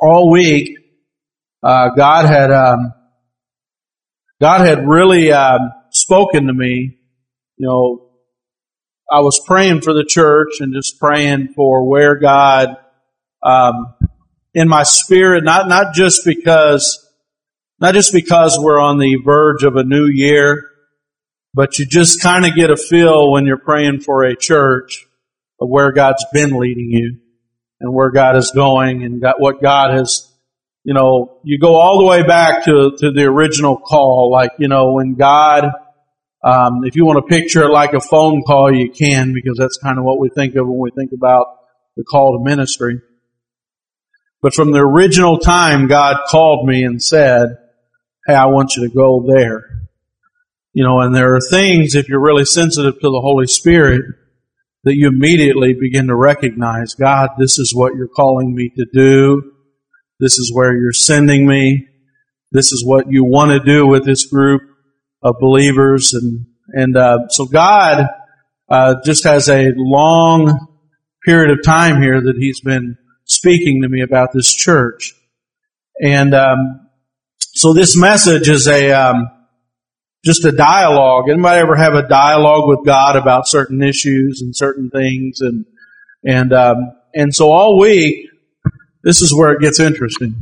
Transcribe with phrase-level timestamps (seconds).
[0.00, 0.78] all week,
[1.62, 2.92] uh, God had um,
[4.40, 6.98] God had really um, spoken to me.
[7.56, 8.10] You know,
[9.12, 12.76] I was praying for the church and just praying for where God,
[13.42, 13.94] um,
[14.54, 17.06] in my spirit, not not just because,
[17.78, 20.70] not just because we're on the verge of a new year,
[21.52, 25.06] but you just kind of get a feel when you're praying for a church
[25.60, 27.18] of where God's been leading you
[27.80, 30.30] and where God is going and what God has
[30.84, 34.68] you know, you go all the way back to, to the original call, like, you
[34.68, 35.64] know, when God,
[36.42, 39.78] um, if you want to picture it like a phone call, you can, because that's
[39.82, 41.46] kind of what we think of when we think about
[41.96, 42.98] the call to ministry.
[44.40, 47.58] But from the original time, God called me and said,
[48.26, 49.66] Hey, I want you to go there.
[50.72, 54.02] You know, and there are things, if you're really sensitive to the Holy Spirit,
[54.84, 59.52] that you immediately begin to recognize, God, this is what you're calling me to do.
[60.18, 61.86] This is where you're sending me.
[62.52, 64.62] This is what you want to do with this group
[65.22, 66.14] of believers.
[66.14, 68.06] And, and, uh, so God,
[68.68, 70.68] uh, just has a long
[71.24, 75.12] period of time here that He's been speaking to me about this church.
[76.02, 76.88] And, um,
[77.38, 79.28] so this message is a, um,
[80.24, 81.28] just a dialogue.
[81.28, 85.40] Anybody ever have a dialogue with God about certain issues and certain things?
[85.40, 85.64] And,
[86.24, 88.28] and, um, and so all week,
[89.02, 90.34] this is where it gets interesting.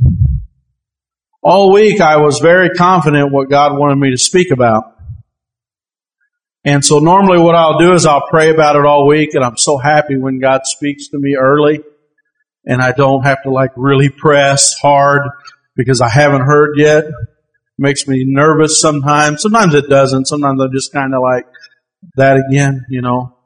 [1.41, 4.95] All week I was very confident what God wanted me to speak about.
[6.65, 9.55] And so normally what I'll do is I'll pray about it all week and I'm
[9.55, 11.79] so happy when God speaks to me early
[12.65, 15.21] and I don't have to like really press hard
[15.77, 17.05] because I haven't heard yet.
[17.81, 19.41] Makes me nervous sometimes.
[19.41, 20.25] Sometimes it doesn't.
[20.25, 21.45] Sometimes I'm just kind of like
[22.15, 23.37] that again, you know.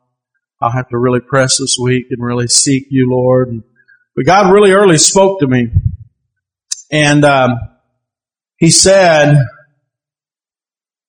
[0.60, 3.50] I'll have to really press this week and really seek you, Lord.
[3.50, 3.64] And
[4.16, 5.68] but God really early spoke to me.
[6.92, 7.60] And um,
[8.58, 9.36] He said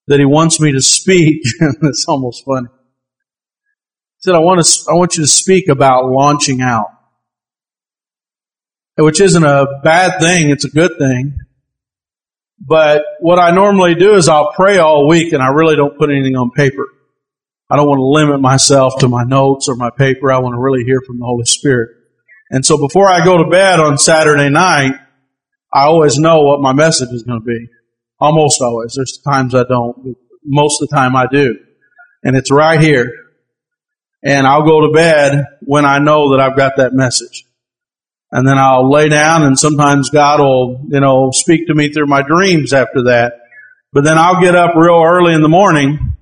[0.07, 1.41] that He wants me to speak.
[1.61, 2.69] it's almost funny.
[2.69, 6.89] He said, I want, to, I want you to speak about launching out.
[8.99, 11.39] Which isn't a bad thing, it's a good thing.
[12.67, 16.11] But what I normally do is I'll pray all week and I really don't put
[16.11, 16.87] anything on paper.
[17.71, 20.33] I don't want to limit myself to my notes or my paper.
[20.33, 21.91] I want to really hear from the Holy Spirit.
[22.51, 24.95] And so before I go to bed on Saturday night,
[25.73, 27.69] I always know what my message is going to be.
[28.21, 28.95] Almost always.
[28.95, 30.15] There's times I don't, but
[30.45, 31.57] most of the time I do.
[32.23, 33.13] And it's right here.
[34.23, 37.44] And I'll go to bed when I know that I've got that message.
[38.35, 42.09] And then I'll lay down and sometimes God will, you know, speak to me through
[42.09, 43.35] my dreams after that.
[43.93, 46.17] But then I'll get up real early in the morning,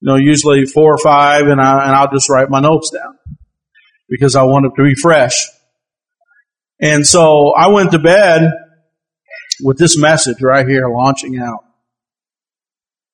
[0.00, 3.16] you know, usually four or five and I, and I'll just write my notes down
[4.10, 5.48] because I want it to be fresh.
[6.82, 8.52] And so I went to bed
[9.62, 11.64] with this message right here launching out.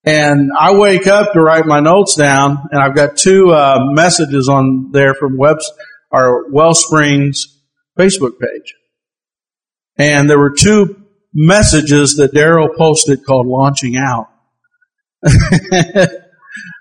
[0.03, 4.49] And I wake up to write my notes down and I've got two uh, messages
[4.49, 5.71] on there from Webs
[6.11, 7.55] our Wellsprings
[7.99, 8.75] Facebook page.
[9.97, 14.28] And there were two messages that Daryl posted called launching out.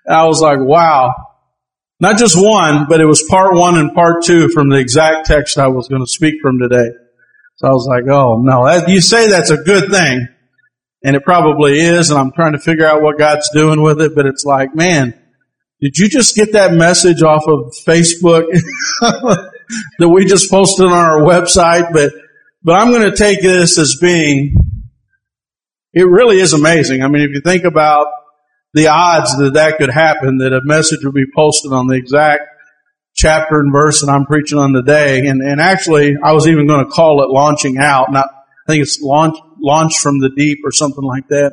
[0.07, 1.13] I was like, wow,
[1.99, 5.57] not just one, but it was part one and part two from the exact text
[5.57, 6.89] I was going to speak from today.
[7.55, 10.27] So I was like, oh no, that, you say that's a good thing.
[11.05, 12.09] And it probably is.
[12.09, 14.15] And I'm trying to figure out what God's doing with it.
[14.15, 15.13] But it's like, man,
[15.81, 18.45] did you just get that message off of Facebook
[19.99, 21.91] that we just posted on our website?
[21.93, 22.13] But,
[22.63, 24.55] but I'm going to take this as being,
[25.93, 27.03] it really is amazing.
[27.03, 28.07] I mean, if you think about
[28.73, 32.41] the odds that that could happen, that a message would be posted on the exact
[33.15, 35.27] chapter and verse that I'm preaching on today.
[35.27, 38.11] And, and actually, I was even going to call it launching out.
[38.11, 41.51] Not, I think it's launch, launch from the deep or something like that.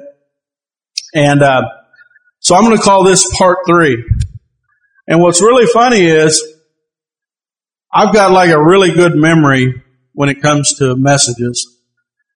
[1.14, 1.62] And, uh,
[2.38, 4.02] so I'm going to call this part three.
[5.06, 6.42] And what's really funny is
[7.92, 11.66] I've got like a really good memory when it comes to messages.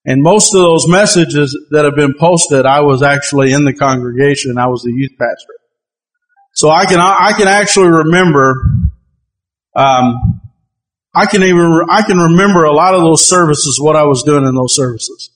[0.06, 4.58] And most of those messages that have been posted, I was actually in the congregation.
[4.58, 5.54] I was the youth pastor.
[6.52, 8.62] So I can, I can actually remember,
[9.74, 10.40] um,
[11.14, 14.44] I can even, I can remember a lot of those services, what I was doing
[14.44, 15.30] in those services.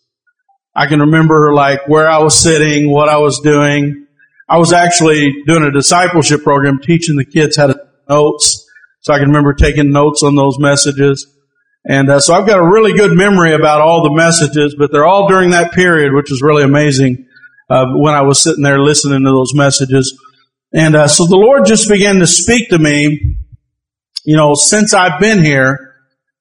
[0.75, 4.07] I can remember like where I was sitting, what I was doing.
[4.49, 8.68] I was actually doing a discipleship program teaching the kids how to notes.
[9.01, 11.27] So I can remember taking notes on those messages.
[11.85, 15.07] And uh, so I've got a really good memory about all the messages, but they're
[15.07, 17.27] all during that period, which is really amazing
[17.71, 20.19] uh, when I was sitting there listening to those messages.
[20.73, 23.37] And uh, so the Lord just began to speak to me,
[24.25, 25.95] you know, since I've been here.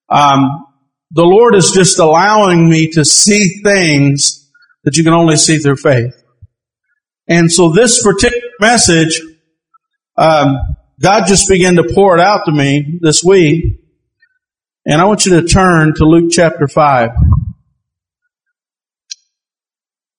[0.10, 0.66] Um,
[1.12, 4.50] the Lord is just allowing me to see things
[4.84, 6.14] that you can only see through faith.
[7.28, 9.22] And so this particular message,
[10.18, 10.58] um,
[11.00, 13.82] God just began to pour it out to me this week.
[14.86, 17.10] And I want you to turn to Luke chapter 5.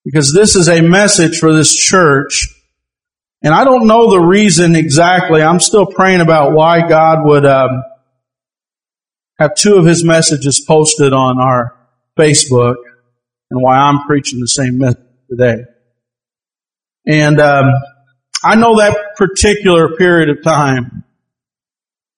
[0.04, 2.48] Because this is a message for this church.
[3.42, 5.42] And I don't know the reason exactly.
[5.42, 7.82] I'm still praying about why God would um,
[9.38, 11.76] have two of his messages posted on our
[12.16, 12.76] Facebook
[13.50, 15.64] and why I'm preaching the same message today.
[17.06, 17.72] And um,
[18.44, 21.04] I know that particular period of time.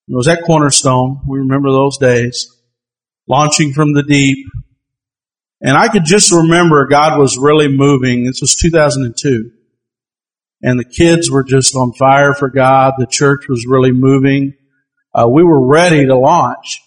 [0.09, 1.21] It was at Cornerstone.
[1.27, 2.47] We remember those days.
[3.29, 4.47] Launching from the deep.
[5.63, 8.25] And I could just remember God was really moving.
[8.25, 9.51] This was 2002.
[10.63, 12.95] And the kids were just on fire for God.
[12.99, 14.55] The church was really moving.
[15.15, 16.83] Uh, we were ready to launch.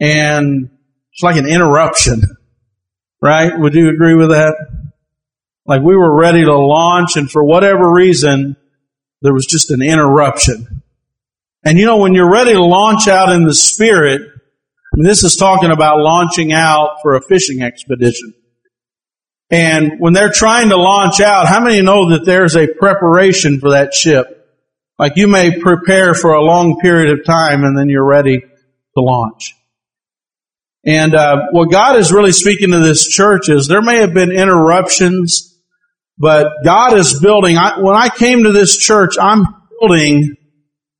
[0.00, 0.70] And
[1.12, 2.22] it's like an interruption.
[3.18, 3.58] Right?
[3.58, 4.54] Would you agree with that?
[5.66, 8.56] Like we were ready to launch and for whatever reason,
[9.22, 10.82] there was just an interruption.
[11.64, 14.22] And you know, when you're ready to launch out in the spirit,
[14.92, 18.34] this is talking about launching out for a fishing expedition.
[19.50, 23.70] And when they're trying to launch out, how many know that there's a preparation for
[23.70, 24.32] that ship?
[24.98, 29.00] Like you may prepare for a long period of time and then you're ready to
[29.00, 29.54] launch.
[30.84, 34.30] And uh, what God is really speaking to this church is there may have been
[34.30, 35.55] interruptions
[36.18, 37.56] but God is building.
[37.56, 39.44] I, when I came to this church, I'm
[39.80, 40.36] building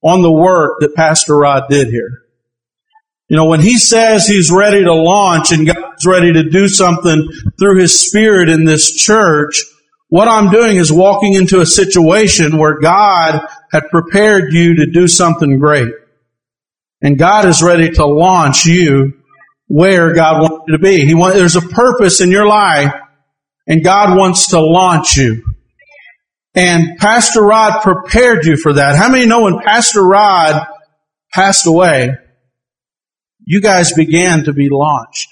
[0.03, 2.23] on the work that Pastor Rod did here.
[3.29, 7.29] You know, when he says he's ready to launch and God's ready to do something
[7.59, 9.65] through his spirit in this church,
[10.09, 15.09] what I'm doing is walking into a situation where God had prepared you to do
[15.09, 15.93] something great.
[17.03, 19.15] And God is ready to launch you
[19.67, 21.05] where God wants you to be.
[21.05, 22.95] He want, there's a purpose in your life
[23.67, 25.43] and God wants to launch you.
[26.55, 28.97] And Pastor Rod prepared you for that.
[28.97, 30.67] How many know when Pastor Rod
[31.33, 32.17] passed away,
[33.45, 35.29] you guys began to be launched?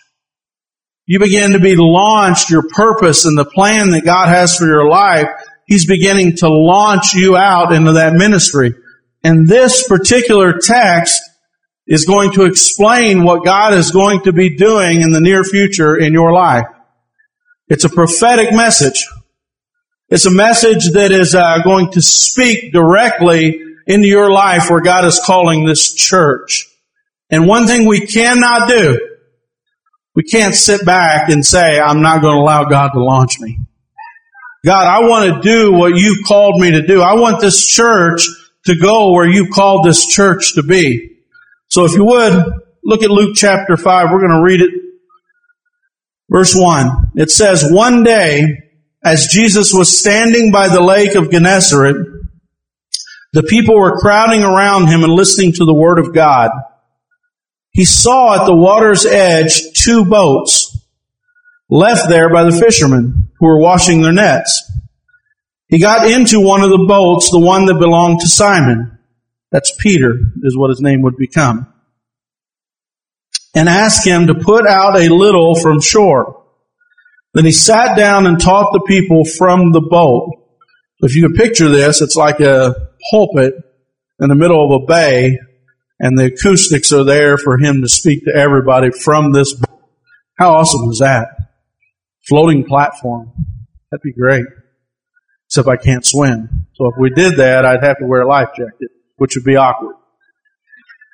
[1.06, 4.88] You began to be launched, your purpose and the plan that God has for your
[4.88, 5.28] life.
[5.66, 8.74] He's beginning to launch you out into that ministry.
[9.22, 11.18] And this particular text
[11.86, 15.96] is going to explain what God is going to be doing in the near future
[15.96, 16.64] in your life.
[17.68, 19.06] It's a prophetic message.
[20.10, 25.06] It's a message that is uh, going to speak directly into your life where God
[25.06, 26.66] is calling this church.
[27.30, 29.16] And one thing we cannot do,
[30.14, 33.58] we can't sit back and say, I'm not going to allow God to launch me.
[34.64, 37.00] God, I want to do what you called me to do.
[37.00, 38.26] I want this church
[38.66, 41.16] to go where you called this church to be.
[41.68, 42.44] So if you would,
[42.84, 44.10] look at Luke chapter 5.
[44.10, 44.83] We're going to read it
[46.30, 48.42] Verse 1, it says, One day,
[49.04, 51.96] as Jesus was standing by the lake of Gennesaret,
[53.32, 56.50] the people were crowding around him and listening to the word of God.
[57.70, 60.78] He saw at the water's edge two boats
[61.68, 64.70] left there by the fishermen who were washing their nets.
[65.66, 68.96] He got into one of the boats, the one that belonged to Simon.
[69.50, 71.73] That's Peter, is what his name would become
[73.54, 76.44] and asked him to put out a little from shore.
[77.34, 80.30] Then he sat down and taught the people from the boat.
[81.00, 82.74] So if you could picture this, it's like a
[83.10, 83.54] pulpit
[84.20, 85.38] in the middle of a bay,
[85.98, 89.80] and the acoustics are there for him to speak to everybody from this boat.
[90.38, 91.28] How awesome is that?
[92.28, 93.32] Floating platform.
[93.90, 94.46] That'd be great.
[95.46, 96.66] Except I can't swim.
[96.74, 99.56] So if we did that, I'd have to wear a life jacket, which would be
[99.56, 99.94] awkward.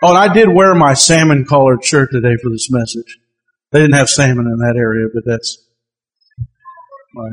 [0.03, 3.19] Oh, and I did wear my salmon colored shirt today for this message.
[3.71, 5.63] They didn't have salmon in that area, but that's
[7.15, 7.33] right.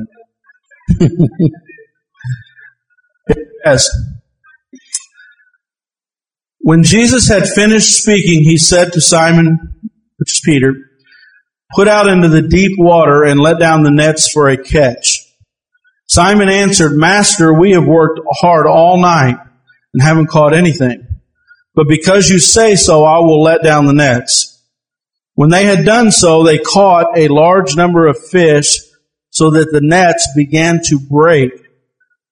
[3.66, 3.88] yes.
[6.60, 9.80] When Jesus had finished speaking, he said to Simon,
[10.18, 10.74] which is Peter,
[11.74, 15.24] put out into the deep water and let down the nets for a catch.
[16.08, 19.38] Simon answered, Master, we have worked hard all night
[19.94, 21.07] and haven't caught anything.
[21.78, 24.66] But because you say so, I will let down the nets.
[25.36, 28.80] When they had done so, they caught a large number of fish
[29.30, 31.52] so that the nets began to break.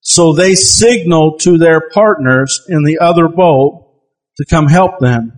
[0.02, 3.88] So they signaled to their partners in the other boat
[4.38, 5.34] to come help them.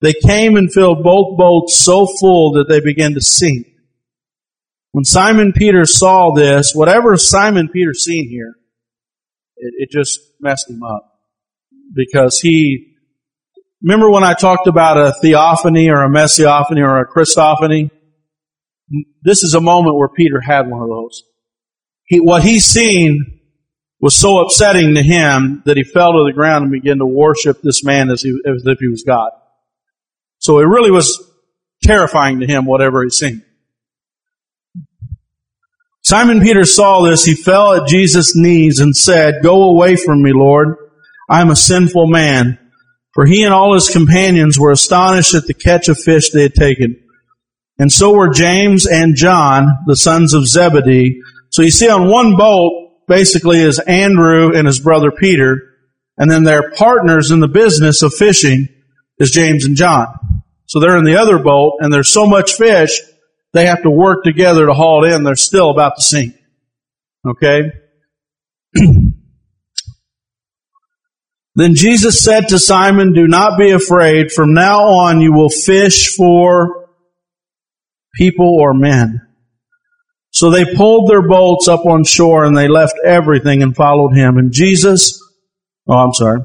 [0.00, 3.66] They came and filled both boats so full that they began to sink.
[4.92, 8.54] When Simon Peter saw this, whatever Simon Peter seen here,
[9.58, 11.20] it, it just messed him up
[11.94, 12.89] because he
[13.82, 17.90] Remember when I talked about a theophany or a messiaphany or a Christophany?
[19.22, 21.22] This is a moment where Peter had one of those.
[22.04, 23.40] He, what he's seen
[24.00, 27.60] was so upsetting to him that he fell to the ground and began to worship
[27.62, 29.30] this man as, he, as if he was God.
[30.38, 31.22] So it really was
[31.82, 33.44] terrifying to him, whatever he'd seen.
[36.02, 37.24] Simon Peter saw this.
[37.24, 40.76] He fell at Jesus' knees and said, Go away from me, Lord.
[41.28, 42.58] I am a sinful man.
[43.12, 46.54] For he and all his companions were astonished at the catch of fish they had
[46.54, 47.02] taken.
[47.78, 51.20] And so were James and John, the sons of Zebedee.
[51.50, 55.74] So you see on one boat, basically is Andrew and his brother Peter,
[56.16, 58.68] and then their partners in the business of fishing
[59.18, 60.06] is James and John.
[60.66, 63.00] So they're in the other boat, and there's so much fish,
[63.52, 65.24] they have to work together to haul it in.
[65.24, 66.34] They're still about to sink.
[67.26, 67.72] Okay?
[71.54, 74.30] then Jesus said to Simon, Do not be afraid.
[74.30, 76.88] From now on you will fish for
[78.14, 79.26] people or men.
[80.32, 84.36] So they pulled their boats up on shore and they left everything and followed him.
[84.36, 85.20] And Jesus,
[85.88, 86.40] oh, I'm sorry,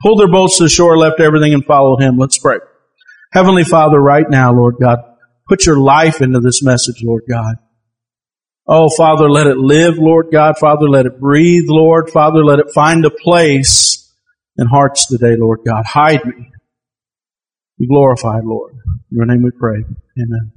[0.00, 2.16] pulled their boats to shore, left everything and followed him.
[2.16, 2.58] Let's pray.
[3.32, 4.98] Heavenly Father, right now, Lord God,
[5.48, 7.56] put your life into this message, Lord God.
[8.68, 10.58] Oh, Father, let it live, Lord God.
[10.58, 12.10] Father, let it breathe, Lord.
[12.10, 14.12] Father, let it find a place
[14.56, 15.84] in hearts today, Lord God.
[15.86, 16.50] Hide me.
[17.78, 18.72] Be glorified, Lord.
[18.72, 19.76] In your name we pray.
[19.76, 20.52] Amen.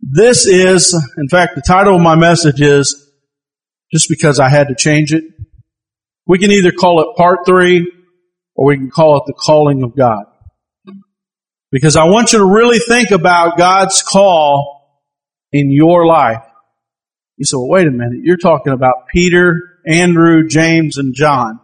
[0.00, 3.10] This is, in fact, the title of my message is
[3.92, 5.24] just because I had to change it.
[6.24, 7.90] We can either call it part three
[8.54, 10.24] or we can call it the calling of God.
[11.72, 15.02] Because I want you to really think about God's call
[15.52, 16.44] in your life.
[17.38, 18.18] You say, well, wait a minute.
[18.22, 21.60] You're talking about Peter, Andrew, James, and John.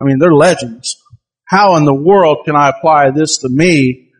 [0.00, 0.96] I mean, they're legends.
[1.44, 4.10] How in the world can I apply this to me?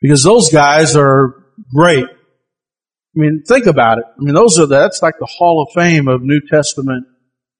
[0.00, 2.06] Because those guys are great.
[2.06, 4.04] I mean, think about it.
[4.06, 7.06] I mean, those are, that's like the Hall of Fame of New Testament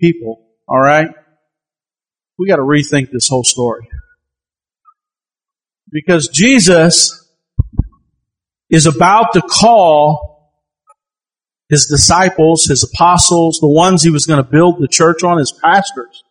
[0.00, 0.46] people.
[0.68, 1.10] All right?
[2.38, 3.88] We got to rethink this whole story.
[5.90, 7.28] Because Jesus
[8.70, 10.31] is about to call
[11.72, 15.52] his disciples, his apostles, the ones he was going to build the church on, his
[15.64, 16.22] pastors.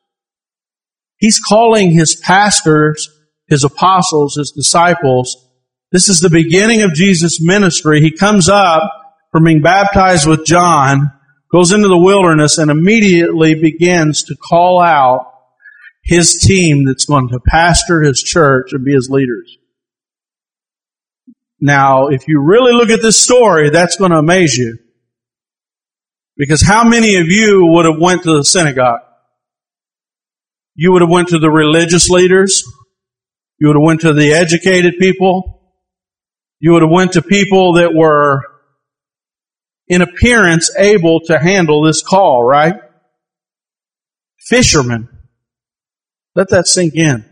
[1.17, 3.09] He's calling his pastors,
[3.47, 5.49] his apostles, his disciples.
[5.91, 8.01] This is the beginning of Jesus' ministry.
[8.01, 8.83] He comes up
[9.31, 11.11] from being baptized with John,
[11.51, 15.25] goes into the wilderness and immediately begins to call out
[16.03, 19.57] his team that's going to pastor his church and be his leaders.
[21.59, 24.77] Now, if you really look at this story, that's going to amaze you.
[26.41, 29.01] Because how many of you would have went to the synagogue?
[30.73, 32.63] You would have went to the religious leaders.
[33.59, 35.61] You would have went to the educated people.
[36.59, 38.41] You would have went to people that were
[39.87, 42.73] in appearance able to handle this call, right?
[44.39, 45.09] Fishermen.
[46.33, 47.23] Let that sink in.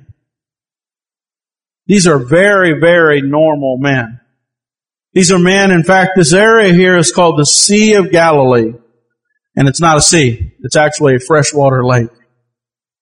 [1.87, 4.19] These are very, very normal men.
[5.13, 8.73] These are men, in fact, this area here is called the Sea of Galilee.
[9.55, 10.53] And it's not a sea.
[10.61, 12.09] It's actually a freshwater lake.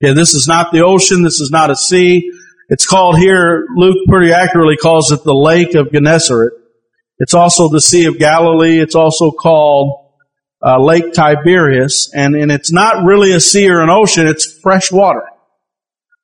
[0.04, 1.24] Okay, this is not the ocean.
[1.24, 2.32] This is not a sea.
[2.70, 6.54] It's called here, Luke pretty accurately calls it the Lake of Gennesaret.
[7.20, 8.80] It's also the Sea of Galilee.
[8.80, 10.14] It's also called
[10.64, 14.28] uh, Lake Tiberias, and, and it's not really a sea or an ocean.
[14.28, 15.24] It's fresh water.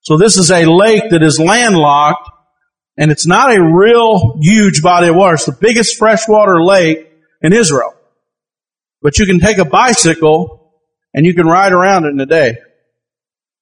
[0.01, 2.29] So this is a lake that is landlocked,
[2.97, 5.35] and it's not a real huge body of water.
[5.35, 7.09] It's the biggest freshwater lake
[7.41, 7.93] in Israel.
[9.03, 10.71] But you can take a bicycle
[11.13, 12.57] and you can ride around it in a day.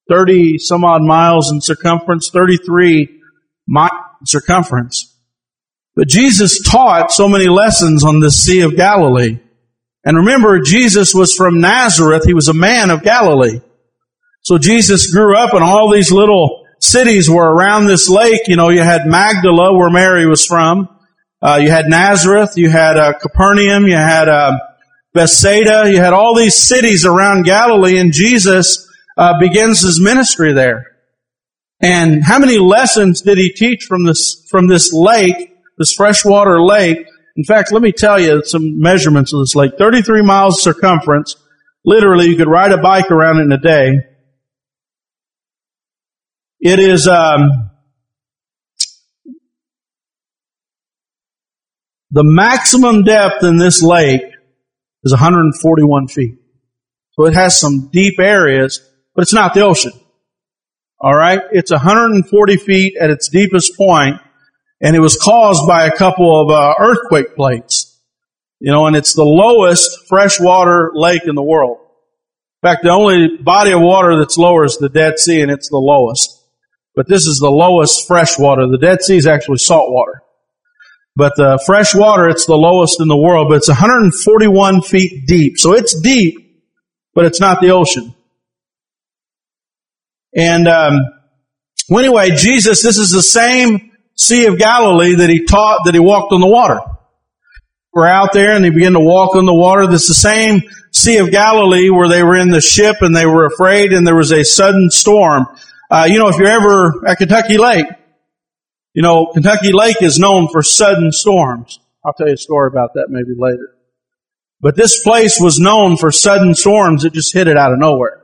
[0.08, 3.20] 30 some odd miles in circumference, 33
[3.66, 3.88] mi-
[4.24, 5.08] circumference.
[5.94, 9.38] But Jesus taught so many lessons on the Sea of Galilee.
[10.04, 12.24] And remember, Jesus was from Nazareth.
[12.24, 13.60] He was a man of Galilee.
[14.42, 18.42] So Jesus grew up and all these little cities were around this lake.
[18.48, 20.88] You know, you had Magdala where Mary was from.
[21.40, 22.54] Uh, you had Nazareth.
[22.56, 23.86] You had uh, Capernaum.
[23.86, 24.58] You had uh,
[25.14, 25.90] Bethsaida.
[25.90, 30.86] You had all these cities around Galilee and Jesus uh, begins his ministry there.
[31.80, 37.06] And how many lessons did he teach from this, from this lake this freshwater lake.
[37.36, 39.72] In fact, let me tell you some measurements of this lake.
[39.78, 41.36] 33 miles circumference.
[41.84, 43.98] Literally, you could ride a bike around it in a day.
[46.60, 47.70] It is, um,
[52.10, 54.22] the maximum depth in this lake
[55.04, 56.38] is 141 feet.
[57.12, 58.80] So it has some deep areas,
[59.14, 59.92] but it's not the ocean.
[61.02, 61.40] Alright?
[61.50, 64.20] It's 140 feet at its deepest point,
[64.80, 67.88] and it was caused by a couple of uh, earthquake plates.
[68.60, 71.78] You know, and it's the lowest freshwater lake in the world.
[72.62, 75.68] In fact, the only body of water that's lower is the Dead Sea, and it's
[75.68, 76.40] the lowest.
[76.94, 78.68] But this is the lowest freshwater.
[78.68, 80.21] The Dead Sea is actually salt water.
[81.14, 85.58] But the fresh water, it's the lowest in the world, but it's 141 feet deep.
[85.58, 86.64] So it's deep,
[87.14, 88.14] but it's not the ocean.
[90.34, 91.00] And um,
[91.88, 96.00] well, anyway, Jesus, this is the same Sea of Galilee that he taught, that he
[96.00, 96.80] walked on the water.
[97.92, 99.86] We're out there and they begin to walk on the water.
[99.86, 103.26] This is the same Sea of Galilee where they were in the ship and they
[103.26, 105.46] were afraid and there was a sudden storm.
[105.90, 107.86] Uh, you know, if you're ever at Kentucky Lake,
[108.94, 111.80] you know, Kentucky Lake is known for sudden storms.
[112.04, 113.74] I'll tell you a story about that maybe later.
[114.60, 118.22] But this place was known for sudden storms that just hit it out of nowhere.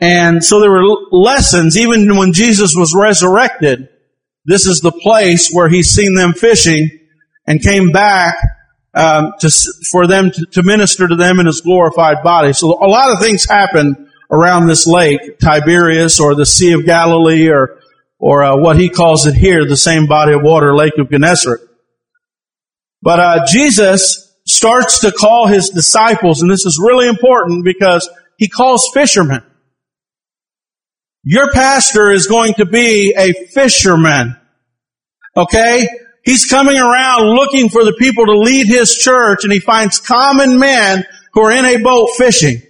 [0.00, 3.88] And so there were lessons, even when Jesus was resurrected,
[4.44, 6.90] this is the place where he's seen them fishing
[7.46, 8.36] and came back
[8.94, 9.50] um, to,
[9.90, 12.52] for them to, to minister to them in his glorified body.
[12.52, 17.48] So a lot of things happen around this lake, Tiberias or the Sea of Galilee
[17.48, 17.77] or
[18.18, 21.60] or uh, what he calls it here, the same body of water, Lake of Gennesaret.
[23.00, 28.08] But uh, Jesus starts to call his disciples, and this is really important because
[28.38, 29.42] he calls fishermen.
[31.22, 34.36] Your pastor is going to be a fisherman.
[35.36, 35.86] Okay?
[36.24, 40.58] He's coming around looking for the people to lead his church and he finds common
[40.58, 42.62] men who are in a boat fishing.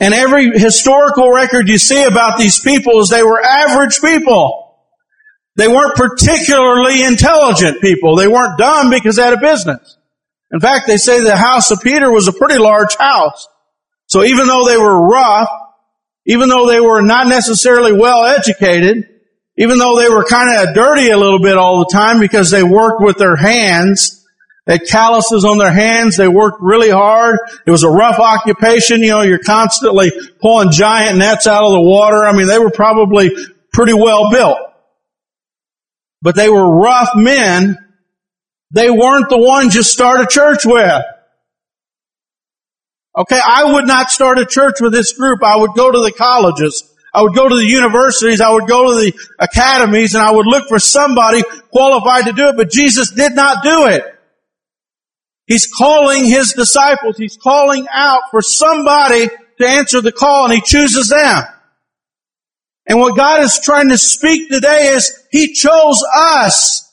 [0.00, 4.76] And every historical record you see about these people is they were average people.
[5.56, 8.14] They weren't particularly intelligent people.
[8.14, 9.96] They weren't dumb because they had a business.
[10.52, 13.48] In fact, they say the house of Peter was a pretty large house.
[14.06, 15.50] So even though they were rough,
[16.26, 19.08] even though they were not necessarily well educated,
[19.56, 22.62] even though they were kind of dirty a little bit all the time because they
[22.62, 24.17] worked with their hands,
[24.68, 27.38] they had calluses on their hands, they worked really hard.
[27.66, 31.80] It was a rough occupation, you know, you're constantly pulling giant nets out of the
[31.80, 32.26] water.
[32.26, 33.30] I mean, they were probably
[33.72, 34.58] pretty well built.
[36.20, 37.78] But they were rough men.
[38.70, 41.02] They weren't the ones you start a church with.
[43.16, 45.42] Okay, I would not start a church with this group.
[45.42, 46.94] I would go to the colleges.
[47.14, 48.42] I would go to the universities.
[48.42, 52.48] I would go to the academies and I would look for somebody qualified to do
[52.48, 54.17] it, but Jesus did not do it.
[55.48, 57.16] He's calling his disciples.
[57.16, 59.28] He's calling out for somebody
[59.60, 61.42] to answer the call and he chooses them.
[62.88, 66.84] And what God is trying to speak today is He chose us.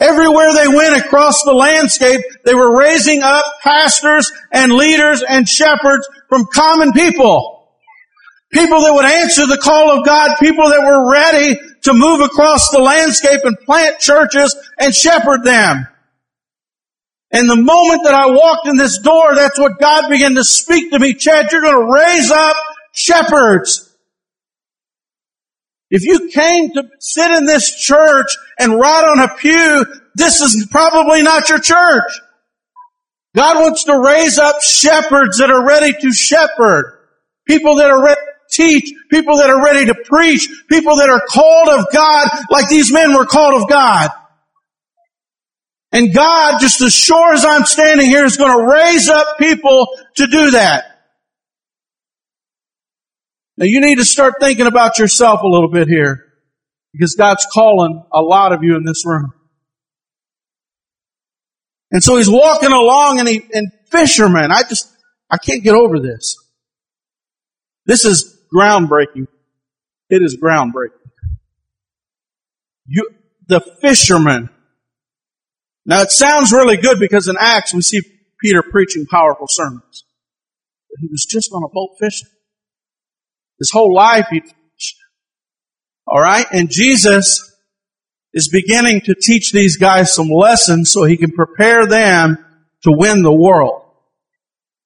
[0.00, 6.08] Everywhere they went across the landscape, they were raising up pastors and leaders and shepherds
[6.28, 7.68] from common people.
[8.52, 12.70] People that would answer the call of God, people that were ready to move across
[12.70, 15.86] the landscape and plant churches and shepherd them.
[17.32, 20.90] And the moment that I walked in this door, that's what God began to speak
[20.92, 21.14] to me.
[21.14, 22.56] Chad, you're going to raise up
[22.92, 23.88] shepherds.
[25.90, 30.68] If you came to sit in this church and rot on a pew, this is
[30.70, 32.20] probably not your church.
[33.34, 36.98] God wants to raise up shepherds that are ready to shepherd.
[37.46, 38.92] People that are ready to teach.
[39.10, 40.48] People that are ready to preach.
[40.68, 44.10] People that are called of God like these men were called of God.
[45.92, 49.88] And God, just as sure as I'm standing here, is going to raise up people
[50.16, 50.84] to do that.
[53.58, 56.24] Now you need to start thinking about yourself a little bit here
[56.92, 59.32] because God's calling a lot of you in this room.
[61.90, 64.90] And so he's walking along and he, and fishermen, I just,
[65.30, 66.36] I can't get over this.
[67.84, 69.26] This is groundbreaking.
[70.08, 70.88] It is groundbreaking.
[72.86, 73.10] You,
[73.46, 74.48] the fishermen.
[75.84, 78.00] Now it sounds really good because in Acts we see
[78.40, 80.04] Peter preaching powerful sermons.
[80.90, 82.28] But he was just on a boat fishing.
[83.58, 84.42] His whole life he
[86.08, 86.46] Alright?
[86.52, 87.52] And Jesus
[88.34, 92.38] is beginning to teach these guys some lessons so he can prepare them
[92.82, 93.82] to win the world.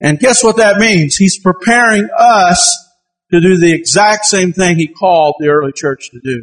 [0.00, 1.16] And guess what that means?
[1.16, 2.84] He's preparing us
[3.32, 6.42] to do the exact same thing he called the early church to do.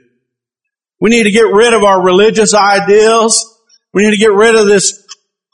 [1.00, 3.53] We need to get rid of our religious ideals.
[3.94, 5.06] We need to get rid of this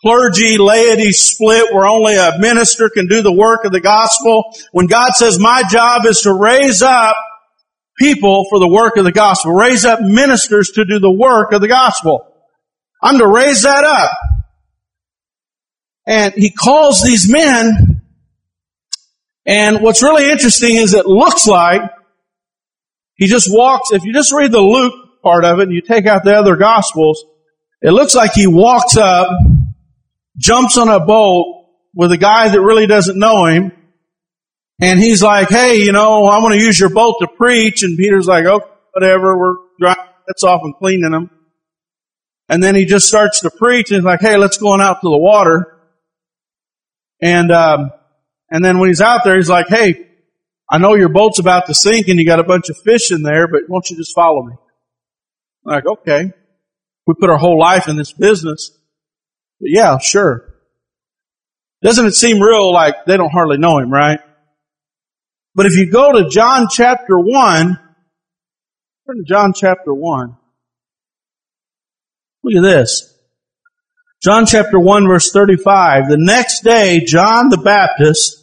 [0.01, 4.43] clergy laity split where only a minister can do the work of the gospel.
[4.71, 7.15] When God says my job is to raise up
[7.97, 11.61] people for the work of the gospel, raise up ministers to do the work of
[11.61, 12.25] the gospel.
[13.01, 14.11] I'm to raise that up.
[16.07, 17.99] And he calls these men
[19.49, 21.81] and what's really interesting is it looks like
[23.15, 26.05] he just walks, if you just read the Luke part of it and you take
[26.05, 27.25] out the other gospels,
[27.81, 29.29] it looks like he walks up,
[30.37, 33.71] jumps on a boat with a guy that really doesn't know him,
[34.81, 37.97] and he's like, hey, you know, I want to use your boat to preach, and
[37.97, 41.31] Peter's like, okay, whatever, we're drying that's off and cleaning them.
[42.47, 45.01] And then he just starts to preach and he's like, hey, let's go on out
[45.01, 45.75] to the water.
[47.21, 47.91] And, um,
[48.49, 50.07] and then when he's out there, he's like, hey,
[50.69, 53.23] I know your boat's about to sink and you got a bunch of fish in
[53.23, 54.53] there, but won't you just follow me?
[55.65, 56.31] I'm like, okay.
[57.09, 58.69] We put our whole life in this business.
[59.59, 60.53] But yeah, sure.
[61.81, 64.19] Doesn't it seem real like they don't hardly know him, right?
[65.55, 67.79] But if you go to John chapter 1,
[69.07, 70.37] turn to John chapter 1.
[72.43, 73.11] Look at this.
[74.21, 76.09] John chapter 1 verse 35.
[76.09, 78.37] The next day, John the Baptist,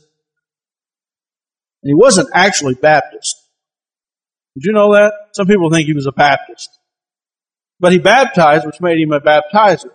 [1.84, 3.36] he wasn't actually Baptist.
[4.56, 5.12] Did you know that?
[5.34, 6.75] Some people think he was a Baptist.
[7.78, 9.90] But he baptized, which made him a baptizer.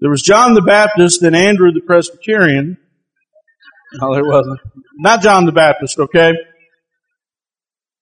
[0.00, 2.78] There was John the Baptist and Andrew the Presbyterian.
[3.94, 4.60] No, there wasn't.
[4.96, 6.32] Not John the Baptist, okay?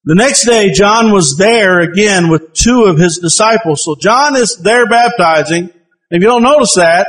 [0.04, 3.84] The next day, John was there again with two of his disciples.
[3.84, 5.70] So John is there baptizing.
[6.10, 7.08] If you don't notice that,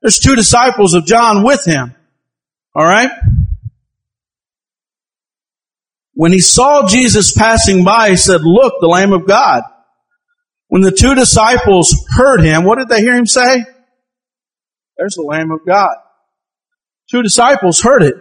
[0.00, 1.94] there's two disciples of John with him.
[2.78, 3.10] Alright?
[6.16, 9.62] When he saw Jesus passing by, he said, look, the Lamb of God.
[10.68, 13.64] When the two disciples heard him, what did they hear him say?
[14.96, 15.94] There's the Lamb of God.
[17.10, 18.16] Two disciples heard it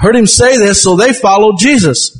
[0.00, 2.12] heard him say this, so they followed Jesus.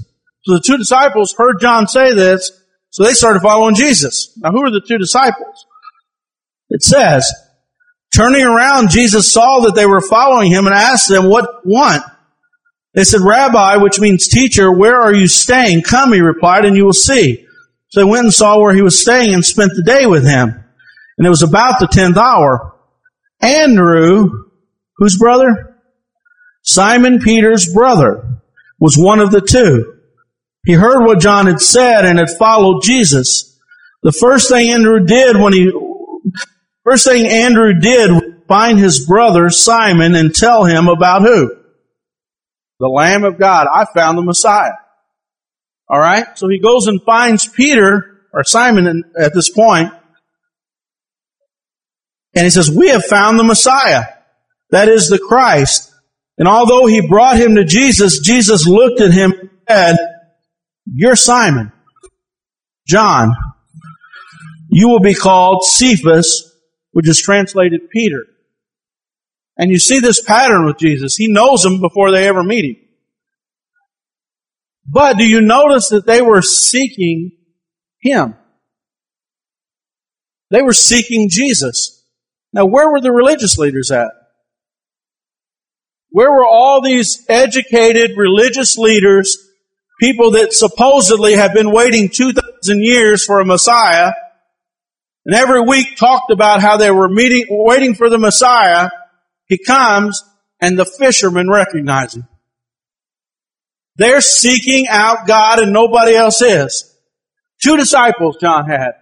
[0.43, 2.53] So the two disciples heard John say this,
[2.90, 4.37] so they started following Jesus.
[4.37, 5.66] Now who are the two disciples?
[6.69, 7.31] It says,
[8.14, 12.03] turning around, Jesus saw that they were following him and asked them, what want?
[12.94, 15.83] They said, Rabbi, which means teacher, where are you staying?
[15.83, 17.46] Come, he replied, and you will see.
[17.88, 20.64] So they went and saw where he was staying and spent the day with him.
[21.18, 22.74] And it was about the tenth hour.
[23.40, 24.44] Andrew,
[24.96, 25.76] whose brother?
[26.62, 28.42] Simon Peter's brother
[28.79, 29.96] was one of the two.
[30.64, 33.59] He heard what John had said and had followed Jesus.
[34.03, 35.72] The first thing Andrew did when he,
[36.85, 41.60] first thing Andrew did was find his brother Simon and tell him about who?
[42.81, 43.69] The Lamb of God.
[43.73, 44.73] I found the Messiah.
[45.88, 46.37] Alright?
[46.38, 49.93] So he goes and finds Peter, or Simon at this point,
[52.35, 54.05] and he says, we have found the Messiah.
[54.71, 55.93] That is the Christ.
[56.38, 59.97] And although he brought him to Jesus, Jesus looked at him and said,
[60.87, 61.73] You're Simon,
[62.87, 63.35] John.
[64.69, 66.55] You will be called Cephas,
[66.93, 68.25] which is translated Peter.
[69.61, 71.16] And you see this pattern with Jesus.
[71.16, 72.77] He knows them before they ever meet him.
[74.87, 77.33] But do you notice that they were seeking
[78.01, 78.37] him?
[80.51, 82.03] They were seeking Jesus.
[82.55, 84.09] Now, where were the religious leaders at?
[86.09, 89.37] Where were all these educated religious leaders,
[90.01, 94.12] people that supposedly have been waiting 2,000 years for a Messiah,
[95.27, 98.88] and every week talked about how they were meeting, waiting for the Messiah.
[99.51, 100.23] He comes
[100.61, 102.27] and the fishermen recognize him.
[103.97, 106.97] They're seeking out God and nobody else is.
[107.63, 108.93] Two disciples John had.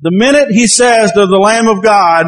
[0.00, 2.26] The minute he says they're the Lamb of God,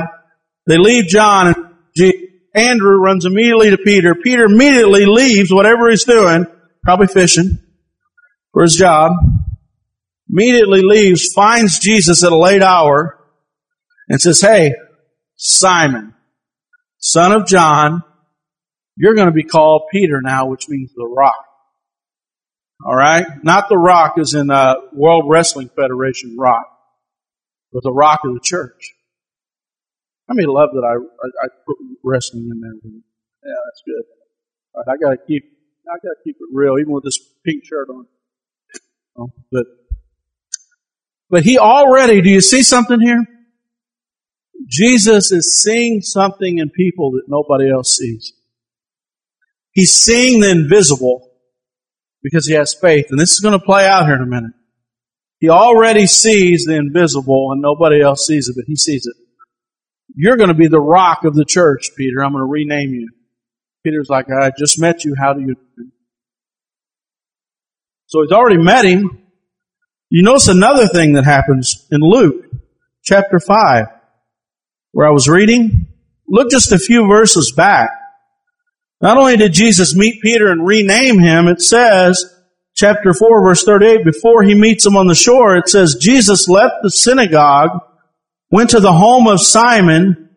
[0.67, 1.57] they leave John and
[1.95, 2.23] Jesus.
[2.55, 4.15] Andrew runs immediately to Peter.
[4.15, 6.47] Peter immediately leaves whatever he's doing,
[6.83, 7.59] probably fishing
[8.55, 9.13] for his job,
[10.31, 13.19] immediately leaves, finds Jesus at a late hour,
[14.09, 14.75] and says, Hey,
[15.37, 16.15] Simon,
[16.99, 18.03] son of John,
[18.97, 21.45] you're going to be called Peter now, which means the rock.
[22.85, 23.27] All right?
[23.43, 26.67] Not the rock as in uh, World Wrestling Federation rock,
[27.73, 28.95] but the rock of the church.
[30.29, 32.73] I mean, love that I, I, I put wrestling in there.
[33.45, 34.05] Yeah, that's good.
[34.89, 35.45] I gotta keep
[35.89, 38.07] I gotta keep it real, even with this pink shirt on.
[39.19, 39.65] Oh, but
[41.31, 42.21] but he already.
[42.21, 43.25] Do you see something here?
[44.69, 48.33] Jesus is seeing something in people that nobody else sees.
[49.73, 51.31] He's seeing the invisible
[52.23, 54.53] because he has faith, and this is going to play out here in a minute.
[55.39, 59.15] He already sees the invisible, and nobody else sees it, but he sees it.
[60.15, 62.25] You're going to be the rock of the church, Peter.
[62.25, 63.11] I'm going to rename you.
[63.85, 65.15] Peter's like, I just met you.
[65.17, 65.57] How do you?
[68.07, 69.23] So he's already met him.
[70.09, 72.47] You notice another thing that happens in Luke
[73.05, 73.87] chapter 5,
[74.97, 75.89] where I was reading.
[76.27, 77.91] Look just a few verses back.
[79.03, 82.25] Not only did Jesus meet Peter and rename him, it says,
[82.75, 86.77] chapter 4 verse 38, before he meets him on the shore, it says, Jesus left
[86.83, 87.79] the synagogue,
[88.51, 90.31] went to the home of Simon.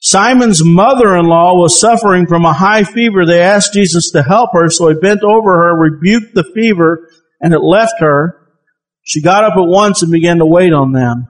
[0.00, 3.24] Simon's mother-in-law was suffering from a high fever.
[3.24, 7.08] They asked Jesus to help her, so he bent over her, rebuked the fever,
[7.40, 8.36] and it left her.
[9.02, 11.28] She got up at once and began to wait on them.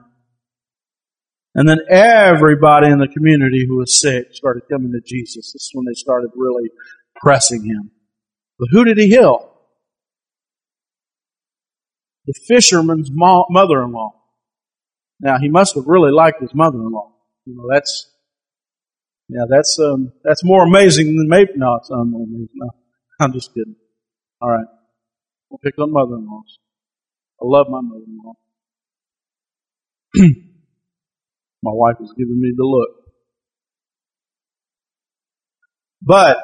[1.59, 5.51] And then everybody in the community who was sick started coming to Jesus.
[5.51, 6.69] This is when they started really
[7.17, 7.91] pressing him.
[8.57, 9.51] But who did he heal?
[12.27, 14.13] The fisherman's mother-in-law.
[15.19, 17.11] Now he must have really liked his mother-in-law.
[17.45, 18.09] You know, that's,
[19.27, 22.05] yeah, that's, um, that's more amazing than maybe, no, it's not.
[22.07, 22.69] No,
[23.19, 23.75] I'm just kidding.
[24.41, 24.67] All right.
[25.49, 26.57] We'll pick on mother-in-laws.
[27.41, 28.35] I love my mother-in-law.
[31.61, 32.89] My wife was giving me the look.
[36.01, 36.37] But,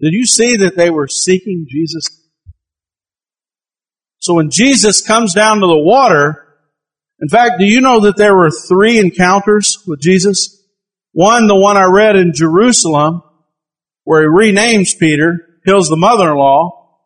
[0.00, 2.04] did you see that they were seeking Jesus?
[4.18, 6.46] So when Jesus comes down to the water,
[7.20, 10.62] in fact, do you know that there were three encounters with Jesus?
[11.12, 13.22] One, the one I read in Jerusalem,
[14.04, 16.98] where he renames Peter, kills the mother-in-law.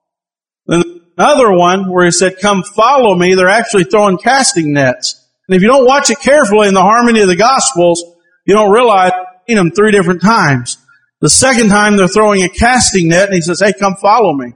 [0.67, 0.83] Then
[1.19, 3.35] another one where he said, come follow me.
[3.35, 5.21] They're actually throwing casting nets.
[5.49, 8.03] And if you don't watch it carefully in the harmony of the Gospels,
[8.47, 9.13] you don't realize
[9.47, 10.79] seen him three different times.
[11.21, 14.55] The second time they're throwing a casting net and he says, hey, come follow me.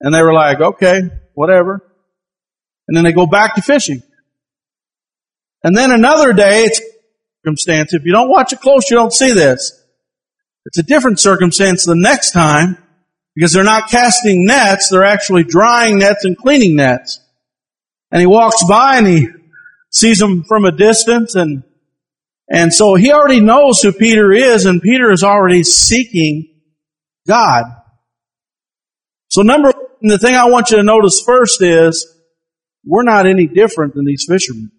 [0.00, 1.02] And they were like, okay,
[1.34, 1.82] whatever.
[2.88, 4.02] And then they go back to fishing.
[5.62, 6.80] And then another day, it's
[7.44, 7.92] circumstance.
[7.92, 9.76] If you don't watch it close, you don't see this.
[10.66, 12.78] It's a different circumstance the next time
[13.34, 17.20] because they're not casting nets, they're actually drying nets and cleaning nets.
[18.10, 19.28] And he walks by and he
[19.90, 21.64] sees him from a distance and
[22.52, 26.48] and so he already knows who Peter is and Peter is already seeking
[27.28, 27.64] God.
[29.28, 32.12] So number one, the thing I want you to notice first is
[32.84, 34.72] we're not any different than these fishermen.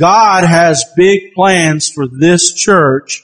[0.00, 3.22] God has big plans for this church.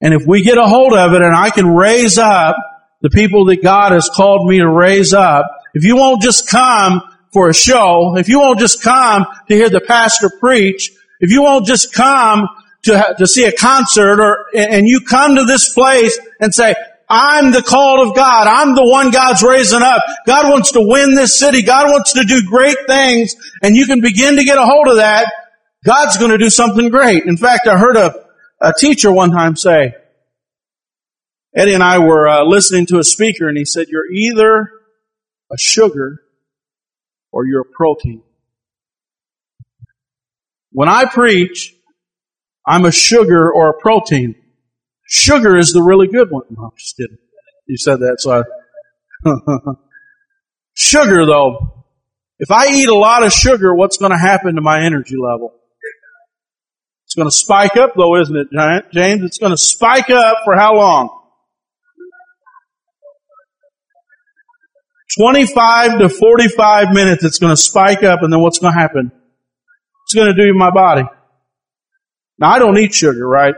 [0.00, 2.56] And if we get a hold of it and I can raise up
[3.02, 7.02] the people that God has called me to raise up, if you won't just come
[7.34, 11.42] for a show, if you won't just come to hear the pastor preach, if you
[11.42, 12.48] won't just come
[12.84, 16.74] to, to see a concert or, and you come to this place and say,
[17.08, 18.46] I'm the called of God.
[18.46, 20.00] I'm the one God's raising up.
[20.26, 21.62] God wants to win this city.
[21.62, 24.96] God wants to do great things and you can begin to get a hold of
[24.96, 25.30] that.
[25.84, 27.24] God's going to do something great.
[27.24, 28.14] In fact, I heard a,
[28.60, 29.94] a teacher one time say,
[31.54, 34.70] Eddie and I were uh, listening to a speaker and he said, you're either
[35.50, 36.20] a sugar
[37.34, 38.22] or you're a protein.
[40.70, 41.74] When I preach,
[42.64, 44.36] I'm a sugar or a protein.
[45.02, 46.44] Sugar is the really good one.
[46.48, 47.18] No, I'm just kidding.
[47.66, 48.44] You said that, so
[49.24, 49.24] I.
[50.74, 51.84] sugar, though,
[52.38, 55.54] if I eat a lot of sugar, what's going to happen to my energy level?
[57.06, 58.48] It's going to spike up, though, isn't it,
[58.92, 59.22] James?
[59.24, 61.23] It's going to spike up for how long?
[65.18, 69.12] 25 to 45 minutes, it's going to spike up and then what's going to happen?
[70.04, 71.04] It's going to do in my body.
[72.38, 73.54] Now I don't eat sugar, right?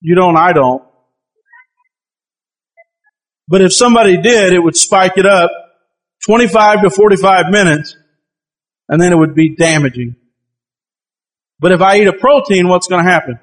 [0.00, 0.82] You don't, I don't.
[3.46, 5.50] But if somebody did, it would spike it up
[6.26, 7.96] 25 to 45 minutes
[8.88, 10.16] and then it would be damaging.
[11.60, 13.38] But if I eat a protein, what's going to happen?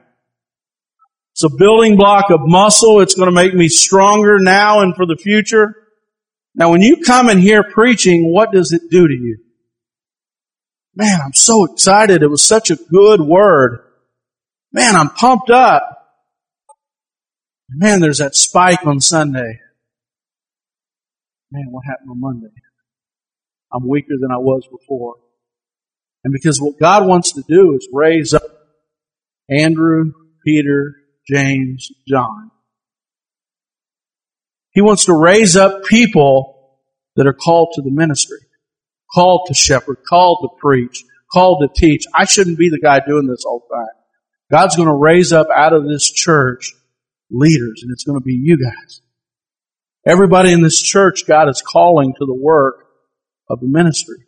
[1.34, 3.02] It's a building block of muscle.
[3.02, 5.76] It's going to make me stronger now and for the future.
[6.56, 9.40] Now when you come and hear preaching, what does it do to you?
[10.96, 12.24] Man, I'm so excited.
[12.24, 13.80] It was such a good word.
[14.72, 15.92] Man, I'm pumped up.
[17.70, 19.60] Man, there's that spike on Sunday.
[21.52, 22.54] Man, what happened on Monday?
[23.74, 25.16] I'm weaker than I was before.
[26.24, 28.44] And because what God wants to do is raise up
[29.50, 30.14] Andrew,
[30.46, 30.96] Peter,
[31.28, 32.52] James, John
[34.76, 36.78] he wants to raise up people
[37.16, 38.40] that are called to the ministry,
[39.14, 42.04] called to shepherd, called to preach, called to teach.
[42.14, 43.88] I shouldn't be the guy doing this all the time.
[44.52, 46.74] God's going to raise up out of this church
[47.32, 49.02] leaders, and it's going to be you guys.
[50.06, 52.86] Everybody in this church, God is calling to the work
[53.50, 54.26] of the ministry.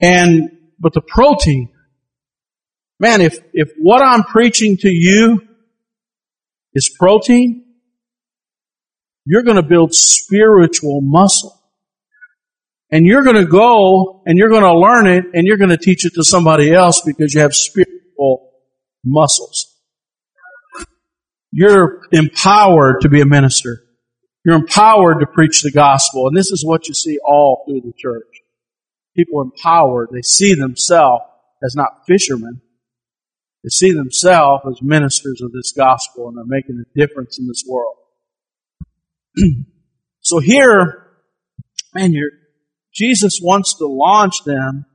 [0.00, 0.50] And,
[0.80, 1.68] but the protein,
[2.98, 5.42] man, if, if what I'm preaching to you
[6.72, 7.65] is protein,
[9.26, 11.52] you're going to build spiritual muscle.
[12.92, 15.76] And you're going to go and you're going to learn it and you're going to
[15.76, 18.52] teach it to somebody else because you have spiritual
[19.04, 19.74] muscles.
[21.50, 23.82] you're empowered to be a minister.
[24.44, 26.28] You're empowered to preach the gospel.
[26.28, 28.22] And this is what you see all through the church.
[29.16, 30.10] People empowered.
[30.12, 31.24] They see themselves
[31.64, 32.60] as not fishermen.
[33.64, 37.64] They see themselves as ministers of this gospel and they're making a difference in this
[37.66, 37.96] world.
[40.20, 41.06] so here,
[41.94, 42.12] man,
[42.92, 44.86] Jesus wants to launch them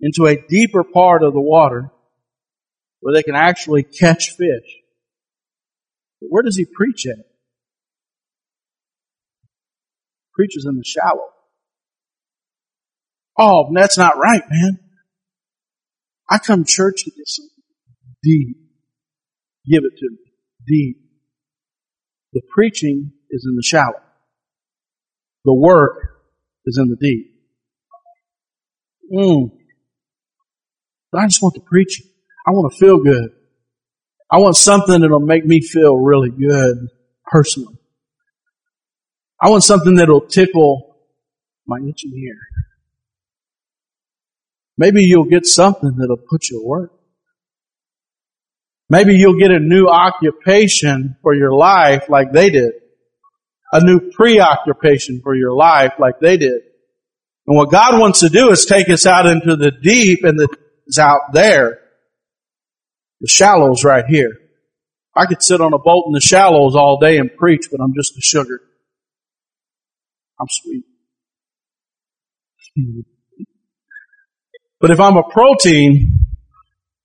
[0.00, 1.90] into a deeper part of the water
[3.00, 4.78] where they can actually catch fish.
[6.20, 7.24] But where does he preach at?
[10.34, 11.28] Preaches in the shallow.
[13.38, 14.78] Oh, that's not right, man.
[16.30, 17.50] I come to church to get something
[18.22, 18.56] deep.
[19.70, 20.18] Give it to me.
[20.66, 20.96] Deep.
[22.32, 24.00] The preaching is in the shallow.
[25.44, 25.96] The work
[26.66, 27.32] is in the deep.
[29.12, 29.50] Mm.
[31.14, 32.06] I just want the preaching.
[32.46, 33.30] I want to feel good.
[34.30, 36.88] I want something that'll make me feel really good
[37.26, 37.76] personally.
[39.40, 40.96] I want something that'll tickle
[41.66, 42.38] my itching ear.
[44.78, 46.92] Maybe you'll get something that'll put you to work.
[48.92, 52.72] Maybe you'll get a new occupation for your life like they did.
[53.72, 56.60] A new preoccupation for your life like they did.
[57.46, 60.46] And what God wants to do is take us out into the deep and the
[60.86, 61.80] is out there.
[63.22, 64.38] The shallows right here.
[65.16, 67.94] I could sit on a boat in the shallows all day and preach, but I'm
[67.94, 68.60] just a sugar.
[70.38, 70.84] I'm sweet.
[74.80, 76.21] but if I'm a protein,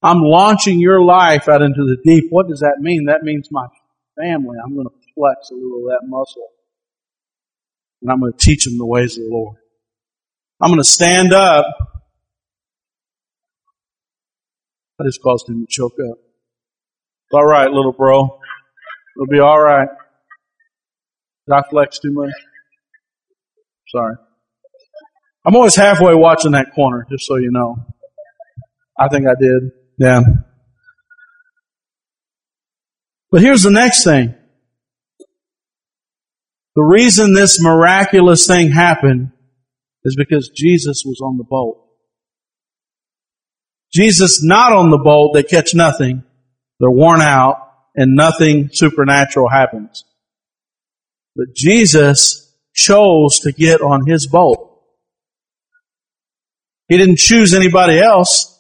[0.08, 2.26] I'm launching your life out into the deep.
[2.30, 3.06] What does that mean?
[3.06, 3.68] That means my
[4.20, 4.58] family.
[4.64, 6.48] I'm going to flex a little of that muscle.
[8.02, 9.58] And I'm going to teach them the ways of the Lord.
[10.62, 11.66] I'm going to stand up
[15.00, 16.18] I just caused him to choke up.
[16.18, 18.40] It's all right, little bro.
[19.16, 19.90] It'll be all right.
[21.48, 22.32] Did I flex too much?
[23.90, 24.16] Sorry.
[25.46, 27.76] I'm always halfway watching that corner, just so you know.
[29.00, 29.72] I think I did.
[29.98, 30.22] Yeah.
[33.32, 34.36] But here's the next thing.
[36.76, 39.32] The reason this miraculous thing happened
[40.04, 41.84] is because Jesus was on the boat.
[43.92, 46.24] Jesus not on the boat, they catch nothing.
[46.80, 47.56] They're worn out
[47.96, 50.06] and nothing supernatural happens.
[51.36, 54.80] But Jesus chose to get on his boat.
[56.88, 58.57] He didn't choose anybody else.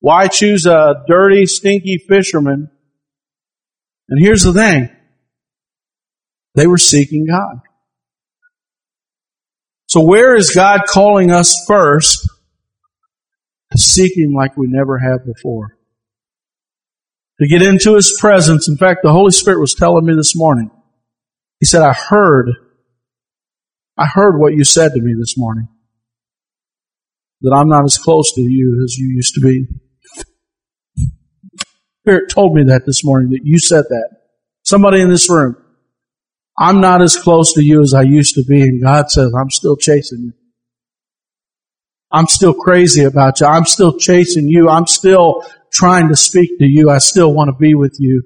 [0.00, 2.70] Why choose a dirty, stinky fisherman?
[4.08, 4.90] And here's the thing.
[6.54, 7.60] They were seeking God.
[9.88, 12.28] So where is God calling us first
[13.72, 15.76] to seek Him like we never have before.
[17.40, 18.68] To get into His presence.
[18.68, 20.70] In fact, the Holy Spirit was telling me this morning.
[21.60, 22.50] He said, I heard,
[23.98, 25.68] I heard what you said to me this morning.
[27.42, 29.66] That I'm not as close to you as you used to be.
[32.06, 34.10] Spirit told me that this morning, that you said that.
[34.62, 35.56] Somebody in this room.
[36.56, 39.50] I'm not as close to you as I used to be, and God says, I'm
[39.50, 40.32] still chasing you.
[42.12, 43.48] I'm still crazy about you.
[43.48, 44.68] I'm still chasing you.
[44.68, 46.90] I'm still trying to speak to you.
[46.90, 48.22] I still want to be with you,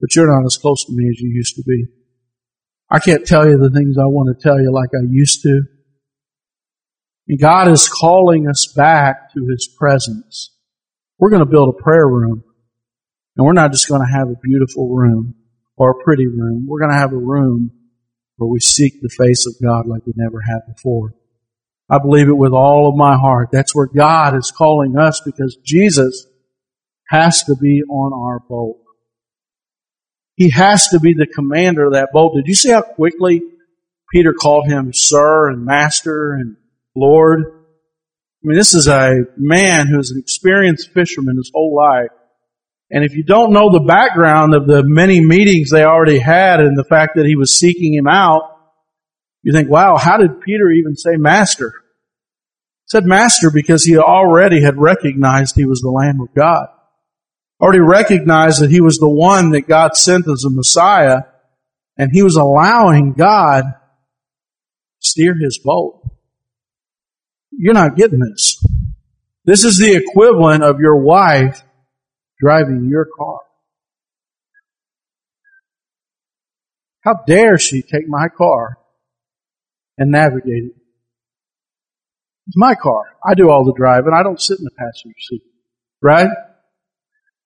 [0.00, 1.84] but you're not as close to me as you used to be.
[2.90, 5.62] I can't tell you the things I want to tell you like I used to.
[7.28, 10.52] And God is calling us back to His presence.
[11.20, 12.42] We're going to build a prayer room.
[13.40, 15.34] And we're not just going to have a beautiful room
[15.78, 16.66] or a pretty room.
[16.68, 17.70] We're going to have a room
[18.36, 21.14] where we seek the face of God like we never have before.
[21.88, 23.48] I believe it with all of my heart.
[23.50, 26.26] That's where God is calling us because Jesus
[27.08, 28.76] has to be on our boat.
[30.34, 32.34] He has to be the commander of that boat.
[32.34, 33.40] Did you see how quickly
[34.12, 36.58] Peter called him sir and master and
[36.94, 37.40] Lord?
[37.40, 42.10] I mean, this is a man who's an experienced fisherman his whole life.
[42.90, 46.76] And if you don't know the background of the many meetings they already had and
[46.76, 48.42] the fact that he was seeking him out,
[49.42, 51.72] you think, wow, how did Peter even say master?
[51.72, 56.66] He said master because he already had recognized he was the Lamb of God.
[57.60, 61.20] Already recognized that he was the one that God sent as a Messiah
[61.96, 63.64] and he was allowing God
[64.98, 66.02] steer his boat.
[67.52, 68.62] You're not getting this.
[69.44, 71.62] This is the equivalent of your wife
[72.40, 73.38] driving your car.
[77.02, 78.78] How dare she take my car
[80.00, 80.72] and navigate it.
[82.46, 83.02] It's my car.
[83.24, 84.12] I do all the driving.
[84.12, 85.42] I don't sit in the passenger seat.
[86.02, 86.30] Right?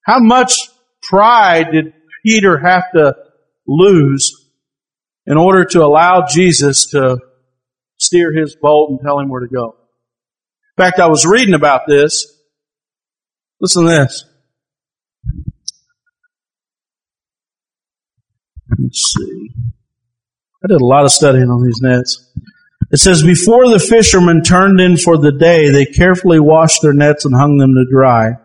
[0.07, 0.55] How much
[1.03, 1.93] pride did
[2.25, 3.15] Peter have to
[3.67, 4.33] lose
[5.27, 7.19] in order to allow Jesus to
[7.99, 9.77] steer his boat and tell him where to go?
[10.79, 12.27] In fact, I was reading about this.
[13.61, 14.25] Listen to this.
[18.79, 19.51] Let's see.
[20.65, 22.33] I did a lot of studying on these nets.
[22.91, 27.25] It says, before the fishermen turned in for the day, they carefully washed their nets
[27.25, 28.37] and hung them to dry.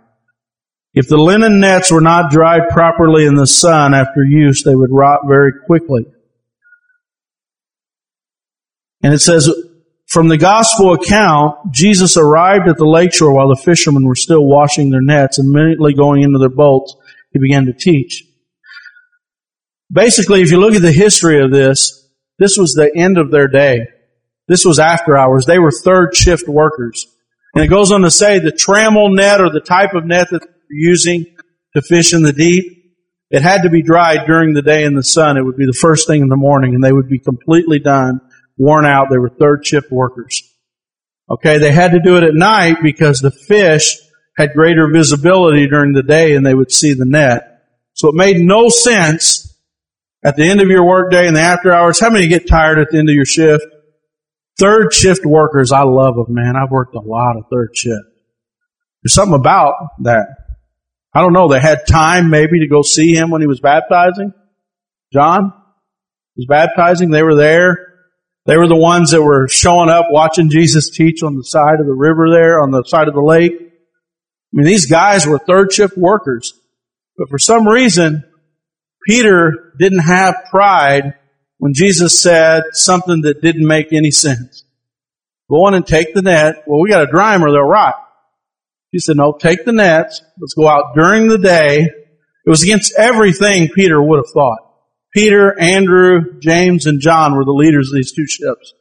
[0.94, 4.90] If the linen nets were not dried properly in the sun after use, they would
[4.92, 6.06] rot very quickly.
[9.04, 9.50] And it says,
[10.08, 14.90] from the gospel account, Jesus arrived at the lakeshore while the fishermen were still washing
[14.90, 16.96] their nets immediately going into their boats,
[17.32, 18.24] he began to teach.
[19.92, 23.48] Basically, if you look at the history of this, this was the end of their
[23.48, 23.88] day.
[24.48, 25.46] This was after hours.
[25.46, 27.08] They were third shift workers.
[27.54, 30.42] And it goes on to say the trammel net or the type of net that
[30.42, 31.26] they're using
[31.76, 32.80] to fish in the deep,
[33.30, 35.38] it had to be dried during the day in the sun.
[35.38, 38.22] It would be the first thing in the morning and they would be completely done,
[38.58, 39.08] worn out.
[39.10, 40.44] They were third shift workers.
[41.30, 43.96] Okay, they had to do it at night because the fish
[44.36, 47.62] had greater visibility during the day and they would see the net.
[47.94, 49.49] So it made no sense
[50.24, 52.90] at the end of your workday in the after hours, how many get tired at
[52.92, 53.64] the end of your shift?
[54.58, 56.56] Third shift workers, I love them, man.
[56.56, 58.04] I've worked a lot of third shift.
[59.02, 60.28] There's something about that.
[61.14, 61.48] I don't know.
[61.48, 64.34] They had time maybe to go see him when he was baptizing.
[65.14, 65.54] John
[66.36, 67.10] was baptizing.
[67.10, 67.88] They were there.
[68.46, 71.86] They were the ones that were showing up watching Jesus teach on the side of
[71.86, 73.54] the river there, on the side of the lake.
[73.54, 76.54] I mean, these guys were third shift workers.
[77.18, 78.24] But for some reason,
[79.10, 81.16] Peter didn't have pride
[81.58, 84.64] when Jesus said something that didn't make any sense.
[85.50, 86.64] Go on and take the net.
[86.68, 87.96] Well, we got to dry them or they'll rot.
[88.92, 90.22] He said, no, take the nets.
[90.40, 91.80] Let's go out during the day.
[91.80, 94.60] It was against everything Peter would have thought.
[95.12, 98.76] Peter, Andrew, James, and John were the leaders of these two ships.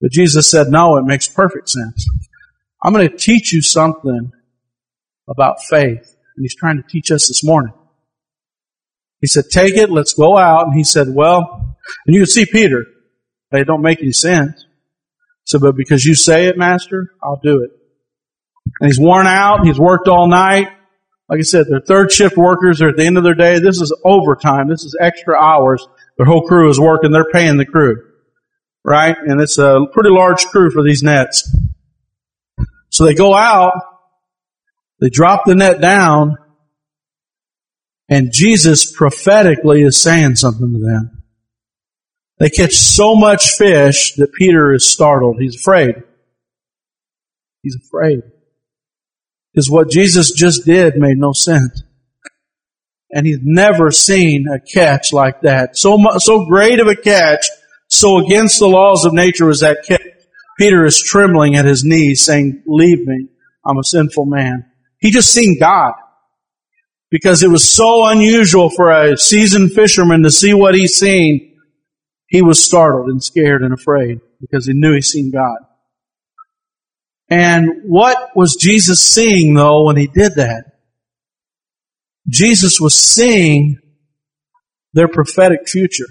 [0.00, 2.08] But Jesus said, no, it makes perfect sense.
[2.80, 4.30] I'm going to teach you something
[5.28, 6.16] about faith.
[6.36, 7.74] And he's trying to teach us this morning.
[9.22, 10.66] He said, take it, let's go out.
[10.66, 12.84] And he said, well, and you can see Peter.
[13.52, 14.66] It don't make any sense.
[15.44, 17.70] So, but because you say it, master, I'll do it.
[18.80, 19.64] And he's worn out.
[19.64, 20.68] He's worked all night.
[21.28, 22.78] Like I said, they're third shift workers.
[22.78, 23.58] They're at the end of their day.
[23.58, 24.68] This is overtime.
[24.68, 25.86] This is extra hours.
[26.16, 27.12] Their whole crew is working.
[27.12, 28.04] They're paying the crew.
[28.84, 29.16] Right?
[29.16, 31.48] And it's a pretty large crew for these nets.
[32.90, 33.74] So they go out.
[35.00, 36.36] They drop the net down
[38.12, 41.24] and Jesus prophetically is saying something to them.
[42.38, 45.38] They catch so much fish that Peter is startled.
[45.40, 45.94] He's afraid.
[47.62, 48.20] He's afraid.
[49.50, 51.84] Because what Jesus just did made no sense.
[53.10, 55.78] And he's never seen a catch like that.
[55.78, 57.46] So so great of a catch,
[57.88, 60.02] so against the laws of nature was that catch.
[60.58, 63.28] Peter is trembling at his knees saying, leave me.
[63.64, 64.66] I'm a sinful man.
[64.98, 65.94] He just seen God
[67.12, 71.58] because it was so unusual for a seasoned fisherman to see what he's seen,
[72.26, 75.58] he was startled and scared and afraid because he knew he'd seen God.
[77.28, 80.64] And what was Jesus seeing though when he did that?
[82.30, 83.76] Jesus was seeing
[84.94, 86.08] their prophetic future.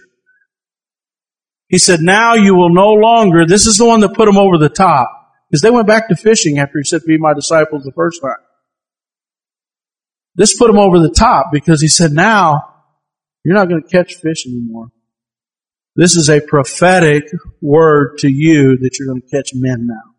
[1.68, 4.60] He said, now you will no longer, this is the one that put them over
[4.60, 5.10] the top,
[5.49, 8.36] because they went back to fishing after he said, be my disciples the first time.
[10.36, 12.63] This put him over the top because he said, now
[13.43, 14.91] you're not going to catch fish anymore.
[15.95, 17.23] This is a prophetic
[17.61, 20.11] word to you that you're going to catch men now.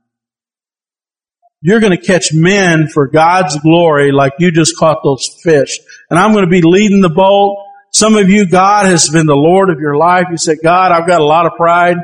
[1.63, 5.79] You're going to catch men for God's glory like you just caught those fish.
[6.11, 7.57] And I'm going to be leading the boat.
[7.93, 10.27] Some of you, God has been the Lord of your life.
[10.31, 11.97] You said, God, I've got a lot of pride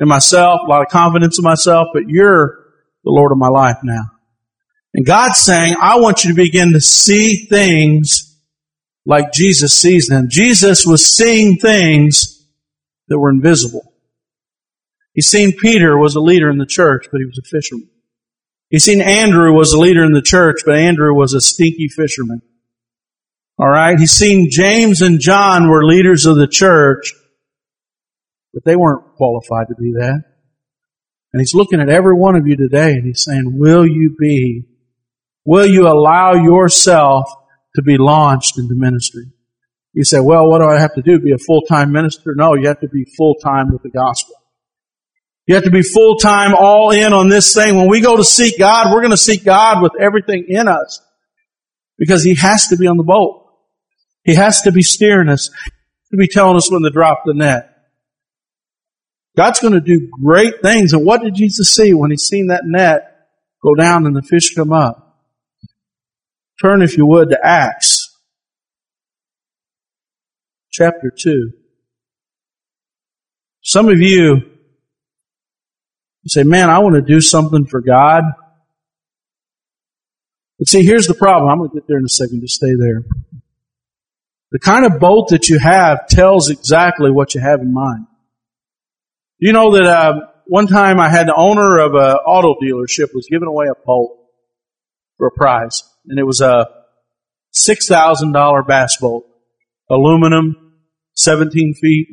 [0.00, 2.58] in myself, a lot of confidence in myself, but you're
[3.04, 4.04] the Lord of my life now.
[4.94, 8.38] And God's saying, I want you to begin to see things
[9.06, 10.28] like Jesus sees them.
[10.28, 12.46] Jesus was seeing things
[13.08, 13.92] that were invisible.
[15.14, 17.88] He's seen Peter was a leader in the church, but he was a fisherman.
[18.70, 22.40] He's seen Andrew was a leader in the church, but Andrew was a stinky fisherman.
[23.60, 23.98] Alright?
[23.98, 27.12] He's seen James and John were leaders of the church,
[28.54, 30.22] but they weren't qualified to be that.
[31.32, 34.64] And he's looking at every one of you today and he's saying, will you be
[35.44, 37.24] Will you allow yourself
[37.76, 39.24] to be launched into ministry?
[39.92, 41.18] You say, well, what do I have to do?
[41.18, 42.34] Be a full-time minister?
[42.36, 44.34] No, you have to be full-time with the gospel.
[45.46, 47.76] You have to be full-time all in on this thing.
[47.76, 51.00] When we go to seek God, we're going to seek God with everything in us
[51.98, 53.40] because He has to be on the boat.
[54.24, 55.48] He has to be steering us,
[56.10, 57.68] to be telling us when to drop the net.
[59.36, 60.92] God's going to do great things.
[60.92, 63.02] And what did Jesus see when he seen that net
[63.62, 65.01] go down and the fish come up?
[66.62, 68.16] Turn, if you would, to Acts
[70.70, 71.50] chapter 2.
[73.62, 74.42] Some of you
[76.26, 78.22] say, man, I want to do something for God.
[80.58, 81.50] But see, here's the problem.
[81.50, 82.40] I'm going to get there in a second.
[82.40, 83.02] Just stay there.
[84.52, 88.06] The kind of boat that you have tells exactly what you have in mind.
[89.38, 93.26] You know that uh, one time I had the owner of an auto dealership was
[93.28, 94.16] giving away a boat
[95.18, 96.66] for a prize, and it was a
[97.50, 99.24] six thousand dollar bass boat,
[99.90, 100.74] aluminum,
[101.14, 102.08] seventeen feet,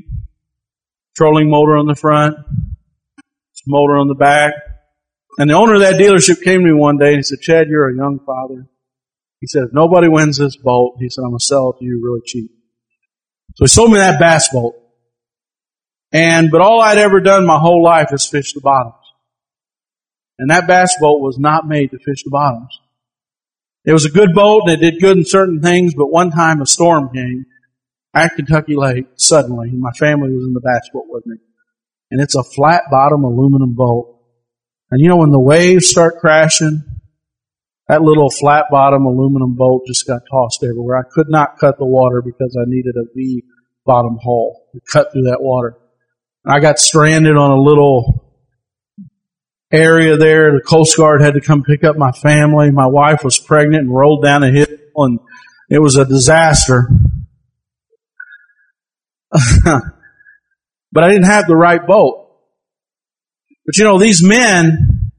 [1.15, 2.35] trolling motor on the front,
[3.67, 4.53] motor on the back.
[5.37, 7.67] And the owner of that dealership came to me one day and he said, Chad,
[7.69, 8.67] you're a young father.
[9.39, 11.85] He said, if nobody wins this boat, he said, I'm going to sell it to
[11.85, 12.51] you really cheap.
[13.55, 14.73] So he sold me that bass boat.
[16.11, 18.95] And, but all I'd ever done my whole life is fish the bottoms.
[20.39, 22.77] And that bass boat was not made to fish the bottoms.
[23.89, 26.61] It was a good boat and it did good in certain things, but one time
[26.61, 27.47] a storm came
[28.13, 29.69] at Kentucky Lake suddenly.
[29.69, 30.61] And my family was in the
[30.93, 31.37] boat with me.
[32.11, 34.15] And it's a flat bottom aluminum boat.
[34.91, 36.83] And you know when the waves start crashing,
[37.87, 40.99] that little flat bottom aluminum boat just got tossed everywhere.
[40.99, 43.43] I could not cut the water because I needed a V
[43.87, 45.75] bottom hull to cut through that water.
[46.45, 48.28] And I got stranded on a little
[49.71, 50.53] area there.
[50.53, 52.71] The Coast Guard had to come pick up my family.
[52.71, 55.19] My wife was pregnant and rolled down a hill and
[55.69, 56.89] it was a disaster.
[59.63, 62.27] but I didn't have the right boat.
[63.65, 65.11] But you know, these men,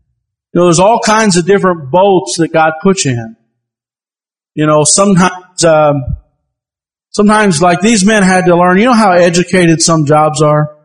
[0.53, 3.37] you know, there's all kinds of different boats that God puts you in.
[4.55, 6.17] You know, sometimes, um,
[7.11, 10.77] sometimes like these men had to learn, you know how educated some jobs are?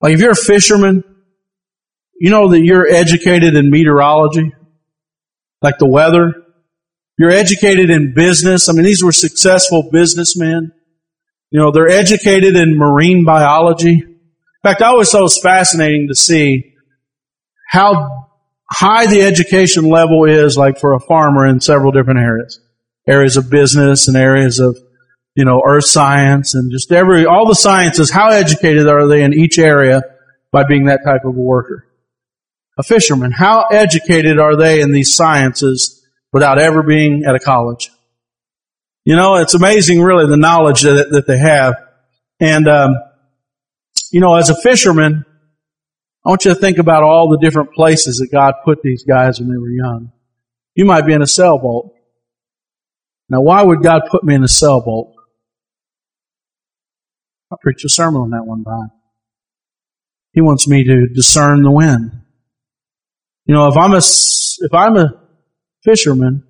[0.00, 1.04] Like if you're a fisherman,
[2.20, 4.52] you know that you're educated in meteorology,
[5.62, 6.34] like the weather.
[7.18, 8.68] You're educated in business.
[8.68, 10.72] I mean, these were successful businessmen.
[11.50, 14.02] You know, they're educated in marine biology.
[14.02, 14.18] In
[14.62, 16.74] fact, I always thought it was fascinating to see
[17.68, 18.28] how
[18.70, 22.60] high the education level is like for a farmer in several different areas.
[23.08, 24.76] Areas of business and areas of
[25.36, 29.34] you know, earth science and just every, all the sciences, how educated are they in
[29.34, 30.02] each area
[30.50, 31.85] by being that type of a worker?
[32.78, 37.90] A fisherman, how educated are they in these sciences without ever being at a college?
[39.04, 41.76] You know, it's amazing really the knowledge that, that they have.
[42.40, 42.96] And, um,
[44.10, 45.24] you know, as a fisherman,
[46.24, 49.38] I want you to think about all the different places that God put these guys
[49.38, 50.12] when they were young.
[50.74, 51.92] You might be in a sailboat.
[53.28, 55.12] Now, why would God put me in a sailboat?
[57.52, 58.90] I preached a sermon on that one time.
[60.32, 62.10] He wants me to discern the wind.
[63.46, 65.22] You know, if I'm a, if I'm a
[65.82, 66.44] fisherman,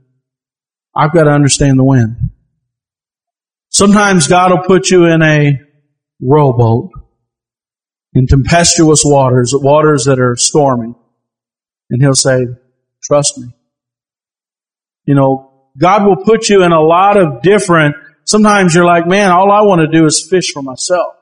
[0.95, 2.17] I've got to understand the wind.
[3.69, 5.61] Sometimes God will put you in a
[6.21, 6.91] rowboat
[8.15, 10.95] in tempestuous waters, waters that are stormy.
[11.91, 12.47] And He'll say,
[13.03, 13.49] trust me.
[15.05, 17.95] You know, God will put you in a lot of different
[18.27, 21.15] Sometimes you're like, man, all I want to do is fish for myself.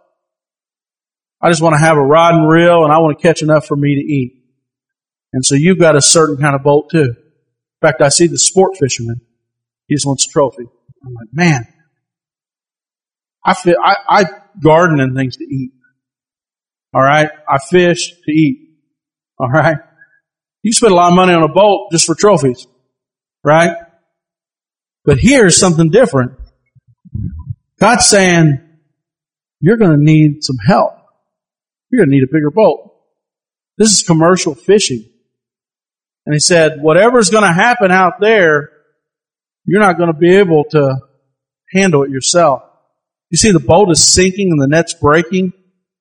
[1.41, 3.67] I just want to have a rod and reel and I want to catch enough
[3.67, 4.44] for me to eat.
[5.35, 7.13] And so you've got a certain kind of boat too.
[7.17, 9.21] In fact, I see the sport fisherman.
[9.89, 10.63] He just wants a trophy.
[10.63, 11.67] I'm like, man,
[13.45, 14.25] I, feel, I, I
[14.63, 15.73] garden and things to eat.
[16.95, 17.29] All right.
[17.49, 18.79] I fish to eat.
[19.37, 19.79] All right.
[20.63, 22.69] You spend a lot of money on a boat just for trophies.
[23.43, 23.77] Right.
[25.05, 26.39] But here's something different.
[27.81, 28.61] God's saying,
[29.61, 30.93] you're going to need some help.
[31.91, 32.93] You're going to need a bigger boat.
[33.77, 35.11] This is commercial fishing.
[36.27, 38.71] And he said, whatever's going to happen out there,
[39.65, 40.97] you're not going to be able to
[41.73, 42.63] handle it yourself.
[43.31, 45.53] You see, the boat is sinking and the net's breaking,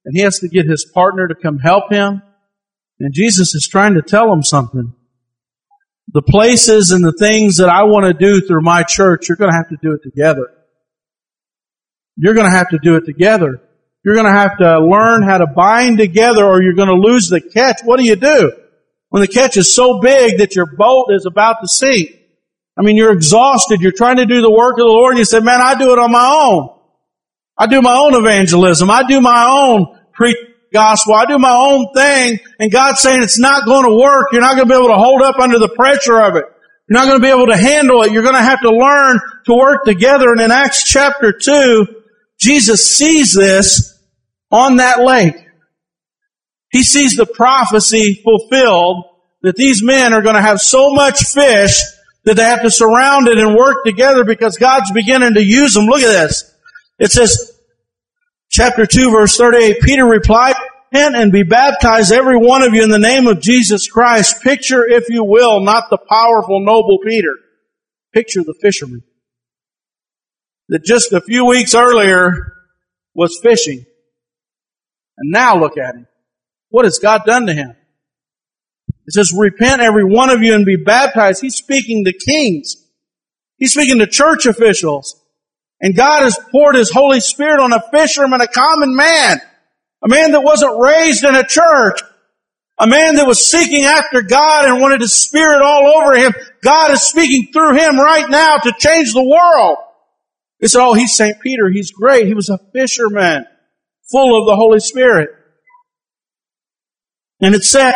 [0.06, 2.22] and he has to get his partner to come help him.
[3.00, 4.94] And Jesus is trying to tell him something.
[6.10, 9.52] The places and the things that I want to do through my church, you're going
[9.52, 10.50] to have to do it together.
[12.16, 13.62] You're going to have to do it together.
[14.06, 17.30] You're going to have to learn how to bind together or you're going to lose
[17.30, 17.82] the catch.
[17.84, 18.52] What do you do?
[19.14, 22.10] When the catch is so big that your boat is about to sink.
[22.76, 23.80] I mean, you're exhausted.
[23.80, 25.94] You're trying to do the work of the Lord and you say, man, I do
[25.94, 26.76] it on my own.
[27.56, 28.90] I do my own evangelism.
[28.90, 30.38] I do my own preach
[30.74, 31.14] gospel.
[31.14, 32.40] I do my own thing.
[32.58, 34.30] And God's saying it's not going to work.
[34.32, 36.46] You're not going to be able to hold up under the pressure of it.
[36.90, 38.14] You're not going to be able to handle it.
[38.14, 40.32] You're going to have to learn to work together.
[40.32, 41.86] And in Acts chapter 2,
[42.40, 43.96] Jesus sees this
[44.50, 45.36] on that lake.
[46.74, 49.06] He sees the prophecy fulfilled
[49.44, 51.80] that these men are going to have so much fish
[52.26, 55.86] that they have to surround it and work together because God's beginning to use them.
[55.86, 56.54] Look at this.
[57.00, 57.58] It says,
[58.50, 60.56] chapter 2 verse 38, Peter replied,
[60.94, 64.42] repent and be baptized every one of you in the name of Jesus Christ.
[64.44, 67.36] Picture, if you will, not the powerful, noble Peter.
[68.14, 69.04] Picture the fisherman
[70.70, 72.54] that just a few weeks earlier
[73.14, 73.86] was fishing.
[75.18, 76.08] And now look at him.
[76.74, 77.76] What has God done to him?
[79.06, 81.40] It says, repent every one of you and be baptized.
[81.40, 82.78] He's speaking to kings.
[83.60, 85.22] He's speaking to church officials.
[85.80, 89.40] And God has poured His Holy Spirit on a fisherman, a common man.
[90.04, 92.02] A man that wasn't raised in a church.
[92.80, 96.34] A man that was seeking after God and wanted His Spirit all over him.
[96.64, 99.78] God is speaking through him right now to change the world.
[100.60, 101.40] They said, oh, he's St.
[101.40, 101.70] Peter.
[101.70, 102.26] He's great.
[102.26, 103.46] He was a fisherman
[104.10, 105.30] full of the Holy Spirit.
[107.44, 107.94] And it said,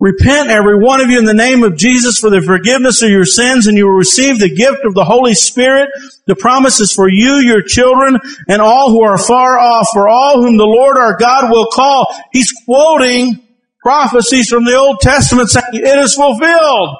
[0.00, 3.26] Repent every one of you in the name of Jesus for the forgiveness of your
[3.26, 5.90] sins and you will receive the gift of the Holy Spirit.
[6.26, 8.18] The promise is for you, your children,
[8.48, 12.06] and all who are far off, for all whom the Lord our God will call.
[12.32, 13.46] He's quoting
[13.82, 16.96] prophecies from the Old Testament saying it is fulfilled.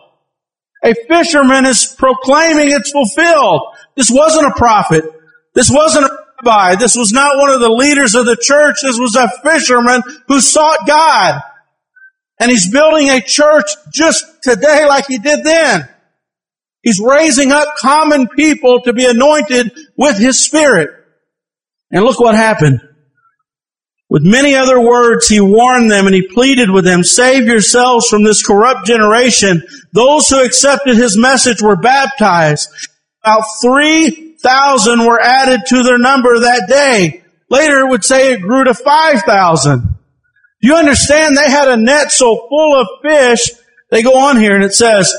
[0.84, 3.62] A fisherman is proclaiming it's fulfilled.
[3.96, 5.04] This wasn't a prophet.
[5.54, 6.76] This wasn't a rabbi.
[6.76, 8.78] This was not one of the leaders of the church.
[8.82, 11.42] This was a fisherman who sought God.
[12.40, 15.88] And he's building a church just today like he did then.
[16.82, 20.90] He's raising up common people to be anointed with his spirit.
[21.90, 22.80] And look what happened.
[24.10, 28.22] With many other words, he warned them and he pleaded with them, save yourselves from
[28.22, 29.62] this corrupt generation.
[29.92, 32.68] Those who accepted his message were baptized.
[33.22, 33.44] About
[34.44, 37.22] 3,000 were added to their number that day.
[37.48, 39.96] Later it would say it grew to 5,000.
[40.60, 43.50] You understand they had a net so full of fish.
[43.90, 45.12] They go on here and it says,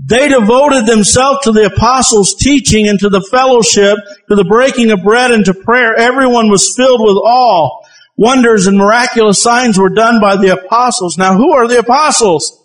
[0.00, 3.98] they devoted themselves to the apostles' teaching and to the fellowship,
[4.28, 5.96] to the breaking of bread and to prayer.
[5.96, 7.84] Everyone was filled with awe.
[8.16, 11.18] Wonders and miraculous signs were done by the apostles.
[11.18, 12.64] Now who are the apostles?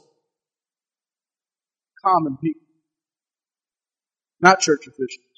[2.03, 2.61] Common people.
[4.41, 5.32] Not church officials.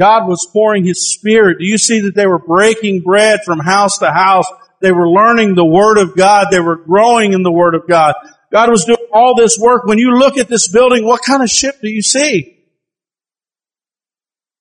[0.00, 1.58] God was pouring His Spirit.
[1.58, 4.46] Do you see that they were breaking bread from house to house?
[4.80, 6.46] They were learning the Word of God.
[6.50, 8.14] They were growing in the Word of God.
[8.50, 9.84] God was doing all this work.
[9.84, 12.56] When you look at this building, what kind of ship do you see?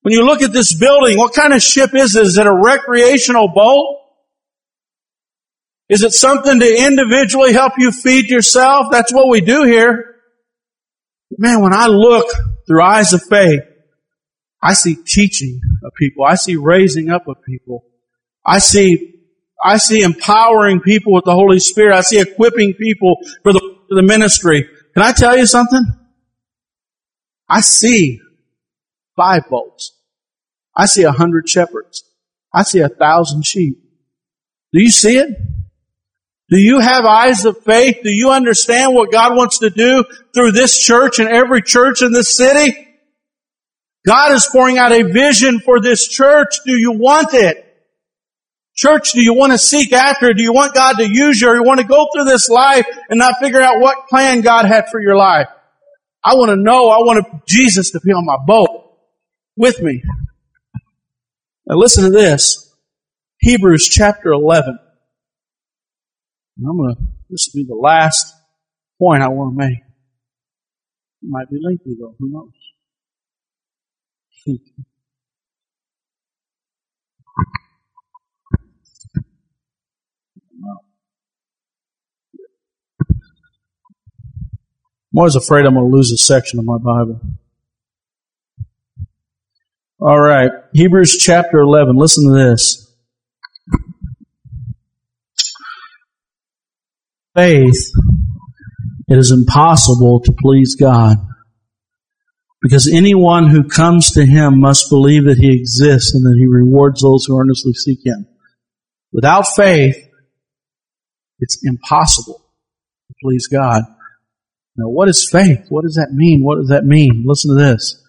[0.02, 2.26] When you look at this building, what kind of ship is it?
[2.26, 3.96] Is it a recreational boat?
[5.88, 8.88] Is it something to individually help you feed yourself?
[8.92, 10.16] That's what we do here.
[11.38, 12.28] Man, when I look
[12.68, 13.62] through eyes of faith,
[14.62, 16.26] I see teaching of people.
[16.26, 17.86] I see raising up of people.
[18.46, 19.16] I see
[19.64, 21.96] I see empowering people with the Holy Spirit.
[21.96, 24.66] I see equipping people for the, for the ministry.
[24.94, 25.84] Can I tell you something?
[27.48, 28.22] I see
[29.18, 29.98] five boats.
[30.76, 32.04] I see a hundred shepherds.
[32.54, 33.78] I see a thousand sheep.
[34.72, 35.30] Do you see it?
[36.50, 37.98] Do you have eyes of faith?
[38.02, 40.04] Do you understand what God wants to do
[40.34, 42.88] through this church and every church in this city?
[44.10, 46.62] God is pouring out a vision for this church.
[46.66, 47.64] Do you want it?
[48.76, 50.34] Church, do you want to seek after?
[50.34, 52.88] Do you want God to use you or you want to go through this life
[53.08, 55.48] and not figure out what plan God had for your life?
[56.26, 58.98] I want to know, I want Jesus to be on my boat
[59.56, 60.02] with me.
[61.68, 62.74] Now listen to this.
[63.38, 64.80] Hebrews chapter 11.
[66.68, 68.34] I'm going to, this will be the last
[69.00, 69.78] point I want to make.
[69.78, 72.59] It might be lengthy though, who knows?
[74.48, 74.58] I'm
[85.18, 87.20] always afraid I'm going to lose a section of my Bible.
[90.00, 90.52] All right.
[90.74, 91.96] Hebrews chapter 11.
[91.98, 92.86] Listen to this.
[97.36, 97.92] Faith,
[99.08, 101.18] it is impossible to please God.
[102.62, 107.02] Because anyone who comes to Him must believe that He exists and that He rewards
[107.02, 108.28] those who earnestly seek Him.
[109.12, 109.98] Without faith,
[111.40, 112.42] it's impossible
[113.08, 113.84] to please God.
[114.76, 115.66] Now, what is faith?
[115.70, 116.42] What does that mean?
[116.44, 117.24] What does that mean?
[117.26, 118.02] Listen to this.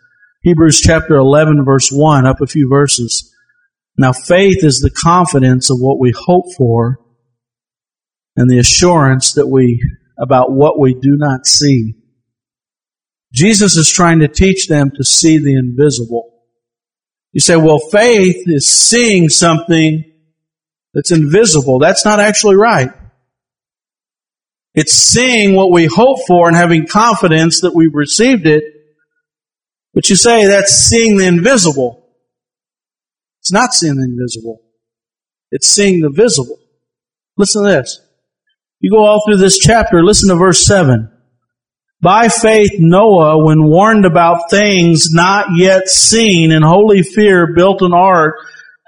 [0.42, 3.34] Hebrews chapter 11 verse 1, up a few verses.
[3.96, 6.98] Now faith is the confidence of what we hope for
[8.36, 9.82] and the assurance that we,
[10.18, 11.94] about what we do not see.
[13.33, 16.31] Jesus is trying to teach them to see the invisible.
[17.33, 20.05] You say, well, faith is seeing something
[20.93, 21.78] that's invisible.
[21.78, 22.91] That's not actually right.
[24.74, 28.64] It's seeing what we hope for and having confidence that we've received it.
[29.95, 32.05] But you say that's seeing the invisible.
[33.41, 34.61] It's not seeing the invisible.
[35.51, 36.59] It's seeing the visible.
[37.37, 38.01] Listen to this.
[38.81, 41.11] You go all through this chapter, listen to verse 7.
[42.03, 47.92] By faith, Noah, when warned about things not yet seen in holy fear, built an
[47.92, 48.36] ark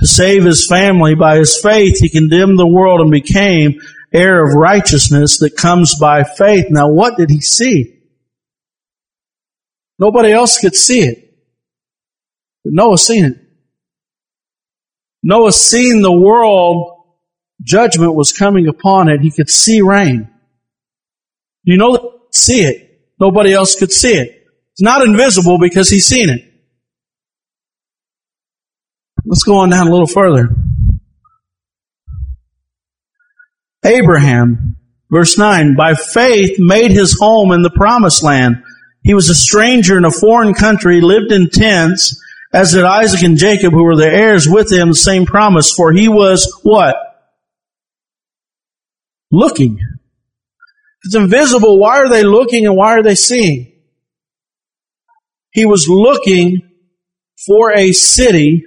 [0.00, 1.14] to save his family.
[1.14, 3.80] By his faith, he condemned the world and became
[4.12, 6.66] heir of righteousness that comes by faith.
[6.70, 7.98] Now, what did he see?
[9.98, 11.18] Nobody else could see it.
[12.64, 13.36] But Noah seen it.
[15.22, 17.04] Noah seen the world,
[17.62, 19.20] judgment was coming upon it.
[19.20, 20.30] He could see rain.
[21.62, 22.91] You know, see it.
[23.22, 24.30] Nobody else could see it.
[24.72, 26.40] It's not invisible because he's seen it.
[29.24, 30.48] Let's go on down a little further.
[33.84, 34.76] Abraham,
[35.08, 38.64] verse 9, by faith made his home in the promised land.
[39.04, 42.20] He was a stranger in a foreign country, lived in tents,
[42.52, 45.92] as did Isaac and Jacob, who were the heirs with him, the same promise, for
[45.92, 46.96] he was what?
[49.30, 49.78] Looking
[51.04, 51.78] it's invisible.
[51.78, 53.72] Why are they looking and why are they seeing?
[55.50, 56.62] He was looking
[57.46, 58.64] for a city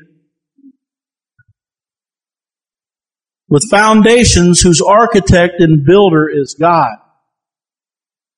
[3.47, 6.95] with foundations whose architect and builder is God.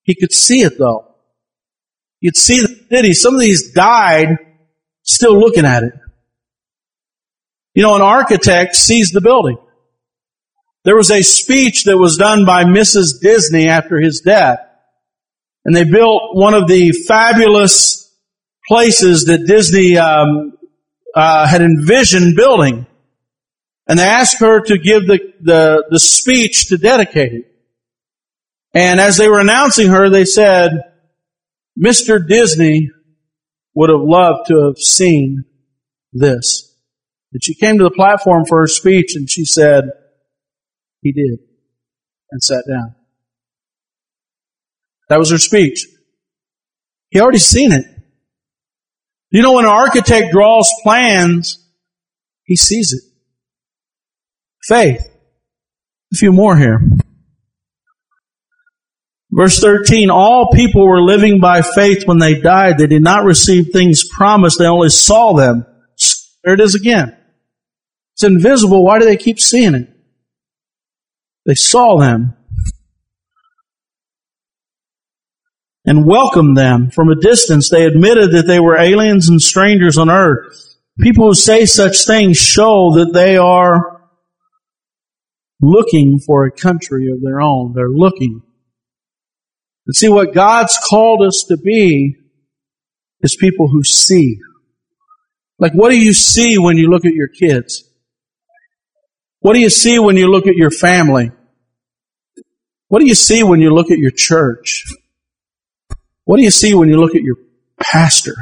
[0.03, 1.15] He could see it though.
[2.19, 3.13] You'd see the city.
[3.13, 4.37] Some of these died
[5.03, 5.93] still looking at it.
[7.73, 9.57] You know, an architect sees the building.
[10.87, 13.19] There was a speech that was done by Mrs.
[13.21, 14.59] Disney after his death.
[15.65, 18.09] And they built one of the fabulous
[18.65, 20.57] places that Disney um,
[21.13, 22.87] uh, had envisioned building.
[23.85, 27.51] And they asked her to give the, the, the speech to dedicate it.
[28.73, 30.71] And as they were announcing her, they said,
[31.77, 32.25] Mr.
[32.25, 32.91] Disney
[33.73, 35.43] would have loved to have seen
[36.13, 36.73] this.
[37.33, 39.91] And she came to the platform for her speech and she said,
[41.07, 41.39] he did
[42.31, 42.95] and sat down.
[45.09, 45.85] That was her speech.
[47.09, 47.85] He already seen it.
[49.31, 51.65] You know, when an architect draws plans,
[52.43, 53.01] he sees it.
[54.63, 55.01] Faith.
[56.13, 56.81] A few more here.
[59.31, 62.77] Verse 13, all people were living by faith when they died.
[62.77, 64.57] They did not receive things promised.
[64.57, 65.65] They only saw them.
[66.43, 67.15] There it is again.
[68.13, 68.83] It's invisible.
[68.83, 69.89] Why do they keep seeing it?
[71.47, 72.35] They saw them
[75.85, 77.69] and welcomed them from a distance.
[77.69, 80.75] They admitted that they were aliens and strangers on earth.
[80.99, 84.01] People who say such things show that they are
[85.61, 87.73] looking for a country of their own.
[87.73, 88.41] They're looking.
[89.85, 92.17] And see what God's called us to be
[93.21, 94.39] is people who see.
[95.59, 97.89] Like what do you see when you look at your kids?
[99.39, 101.31] What do you see when you look at your family?
[102.89, 104.85] What do you see when you look at your church?
[106.25, 107.37] What do you see when you look at your
[107.81, 108.35] pastor?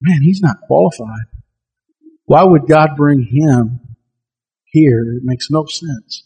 [0.00, 1.26] Man, he's not qualified.
[2.24, 3.80] Why would God bring him
[4.64, 5.16] here?
[5.16, 6.24] It makes no sense.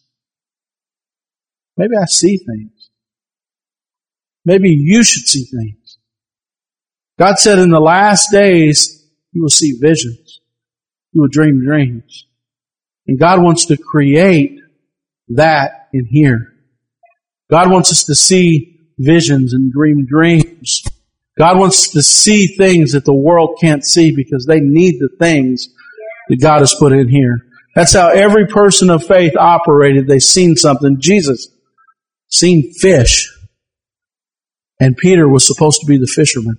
[1.76, 2.90] Maybe I see things.
[4.44, 5.98] Maybe you should see things.
[7.18, 10.40] God said in the last days, you will see visions.
[11.12, 12.26] You will dream dreams.
[13.06, 14.60] And God wants to create
[15.30, 16.52] that in here.
[17.50, 20.82] God wants us to see visions and dream dreams.
[21.38, 25.68] God wants to see things that the world can't see because they need the things
[26.28, 27.38] that God has put in here.
[27.74, 30.06] That's how every person of faith operated.
[30.06, 30.96] They seen something.
[30.98, 31.48] Jesus
[32.28, 33.30] seen fish.
[34.80, 36.56] And Peter was supposed to be the fisherman.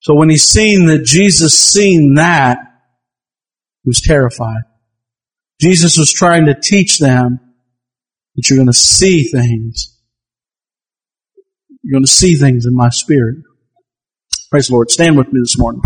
[0.00, 2.58] So when he seen that Jesus seen that,
[3.82, 4.62] he was terrified.
[5.60, 7.40] Jesus was trying to teach them
[8.36, 9.98] that you're going to see things.
[11.82, 13.36] You're going to see things in my spirit.
[14.50, 14.90] Praise the Lord.
[14.90, 15.82] Stand with me this morning.